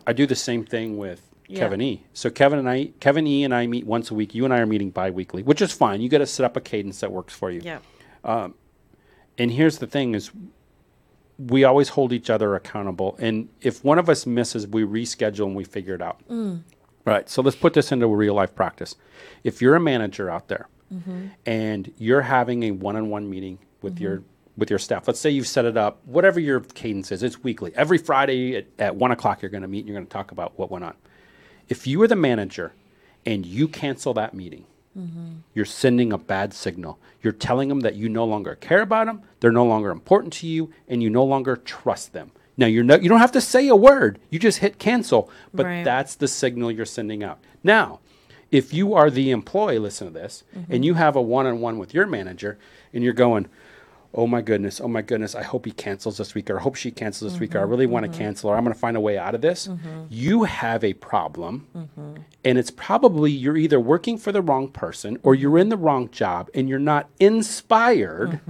[0.06, 1.60] I do the same thing with Yeah.
[1.60, 2.02] Kevin E.
[2.14, 3.44] So Kevin and I, Kevin E.
[3.44, 4.34] and I meet once a week.
[4.34, 6.00] You and I are meeting bi-weekly, which is fine.
[6.00, 7.60] You got to set up a cadence that works for you.
[7.62, 7.80] Yeah.
[9.36, 10.30] And here's the thing: is
[11.38, 15.54] we always hold each other accountable, and if one of us misses, we reschedule and
[15.54, 16.20] we figure it out.
[17.04, 17.28] Right.
[17.28, 18.96] So let's put this into a real life practice.
[19.44, 21.26] If you're a manager out there Mm-hmm.
[21.44, 24.04] and you're having a one-on-one meeting with mm-hmm.
[24.04, 24.22] your
[24.56, 27.72] with your staff, let's say you've set it up, whatever your cadence is, it's weekly.
[27.76, 30.32] Every Friday at, at one o'clock, you're going to meet and you're going to talk
[30.32, 30.94] about what went on.
[31.68, 32.72] If you are the manager
[33.24, 34.64] and you cancel that meeting,
[34.98, 35.36] mm-hmm.
[35.54, 36.98] you're sending a bad signal.
[37.22, 40.46] You're telling them that you no longer care about them, they're no longer important to
[40.46, 42.32] you, and you no longer trust them.
[42.56, 44.18] Now you're no, you don't have to say a word.
[44.30, 45.84] You just hit cancel, but Right.
[45.84, 47.38] that's the signal you're sending out.
[47.62, 48.00] Now,
[48.50, 50.82] if you are the employee, listen to this, and mm-hmm.
[50.82, 52.58] you have a one-on-one with your manager,
[52.92, 53.46] and you're going,
[54.14, 56.74] "Oh my goodness, oh my goodness, I hope he cancels this week, or I hope
[56.74, 58.20] she cancels this week, or I mm-hmm, really want to mm-hmm.
[58.20, 59.68] cancel, or I'm going to find a way out of this."
[60.08, 61.66] You have a problem,
[62.44, 66.08] and it's probably you're either working for the wrong person or you're in the wrong
[66.10, 68.40] job and you're not inspired.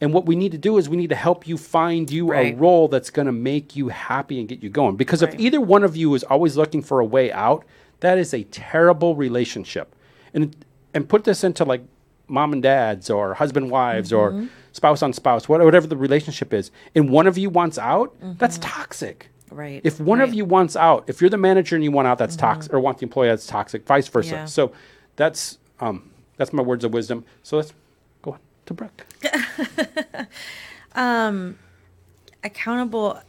[0.00, 2.54] And what we need to do is we need to help you find you Right.
[2.54, 4.96] a role that's going to make you happy and get you going.
[4.96, 7.64] Because if either one of you is always looking for a way out,
[8.00, 9.94] that is a terrible relationship.
[10.34, 10.54] And
[10.94, 11.82] and put this into like
[12.28, 16.70] mom and dads or husband wives or spouse on spouse, whatever the relationship is.
[16.94, 19.30] And one of you wants out, that's toxic.
[19.50, 22.18] Right, If one of you wants out, if you're the manager and you want out,
[22.18, 24.34] that's toxic, or want the employee that's toxic, vice versa.
[24.34, 24.44] Yeah.
[24.44, 24.72] So
[25.16, 27.24] that's um, that's my words of wisdom.
[27.42, 27.72] So let's
[28.20, 29.06] go on to Brooke.
[30.94, 31.58] um,
[32.44, 33.20] accountable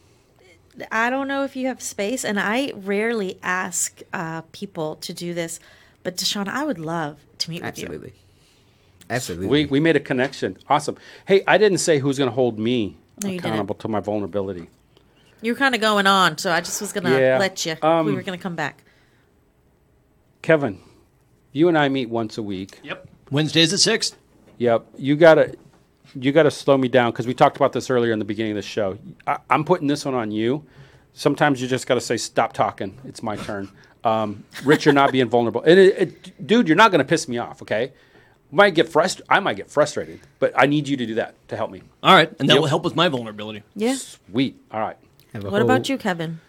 [0.91, 5.33] i don't know if you have space and i rarely ask uh, people to do
[5.33, 5.59] this
[6.03, 8.13] but deshaun i would love to meet with you absolutely,
[9.09, 9.47] absolutely.
[9.47, 10.57] We we made a connection.
[10.67, 10.97] Awesome.
[11.25, 14.69] Hey, I didn't say who's going to hold me No, accountable to my vulnerability.
[15.41, 18.05] you were kind of going on so i just was gonna Yeah, let you um,
[18.05, 18.83] we were gonna come back
[20.41, 20.79] Kevin,
[21.51, 22.79] you and I meet once a week.
[22.83, 23.07] Yep.
[23.31, 24.13] Wednesdays at 6.
[24.57, 24.85] Yep.
[24.97, 25.55] You gotta
[26.15, 28.57] you gotta slow me down because we talked about this earlier in the beginning of
[28.57, 28.97] the show.
[29.27, 30.63] I, I'm putting this one on you.
[31.13, 32.97] Sometimes you just gotta say, "Stop talking.
[33.05, 33.69] It's my turn."
[34.03, 37.37] Um, Rich, you're not being vulnerable, and it, it, dude, you're not gonna piss me
[37.37, 37.61] off.
[37.61, 37.91] Okay.
[38.51, 41.55] Might get frust- I might get frustrated, but I need you to do that to
[41.55, 41.83] help me.
[42.01, 42.29] All right.
[42.39, 42.61] And that Yep.
[42.61, 43.61] will help with my vulnerability.
[43.75, 44.59] yeah Sweet.
[44.71, 44.97] All right.
[45.33, 46.39] What whole- about you kevin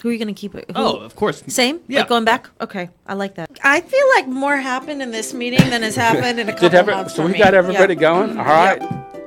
[0.00, 1.42] who are you gonna keep it who- Oh, of course.
[1.48, 1.80] Same?
[1.86, 1.98] Yeah.
[2.00, 2.48] Like going back?
[2.62, 2.88] Okay.
[3.06, 3.50] I like that.
[3.62, 6.78] I feel like more happened in this meeting than has happened in a couple Did
[6.78, 7.38] every, months so we me.
[7.38, 8.00] got everybody Yeah.
[8.00, 8.38] going.
[8.38, 8.80] All right.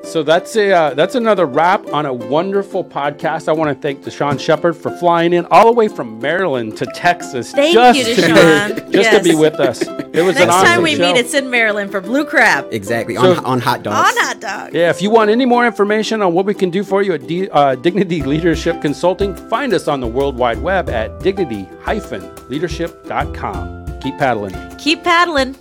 [0.06, 3.48] So that's a uh, that's another wrap on a wonderful podcast.
[3.48, 6.86] I want to thank Deshaun Shepard for flying in all the way from Maryland to
[6.88, 8.86] Texas Thank just you, to Deshaun.
[8.86, 9.82] be, just to be with us.
[9.82, 11.14] It was an Next awesome time we show.
[11.14, 12.68] meet, it's in Maryland for Blue Crab.
[12.72, 14.16] exactly So- on, on hot dogs.
[14.16, 14.72] On hot dog.
[14.74, 17.26] Yeah, if you want any more information on what we can do for you at
[17.26, 24.00] D, uh, Dignity Leadership Consulting, find us on the World Wide Web at dignity-leadership.com.
[24.02, 24.54] Keep paddling.
[24.78, 25.56] Keep paddling.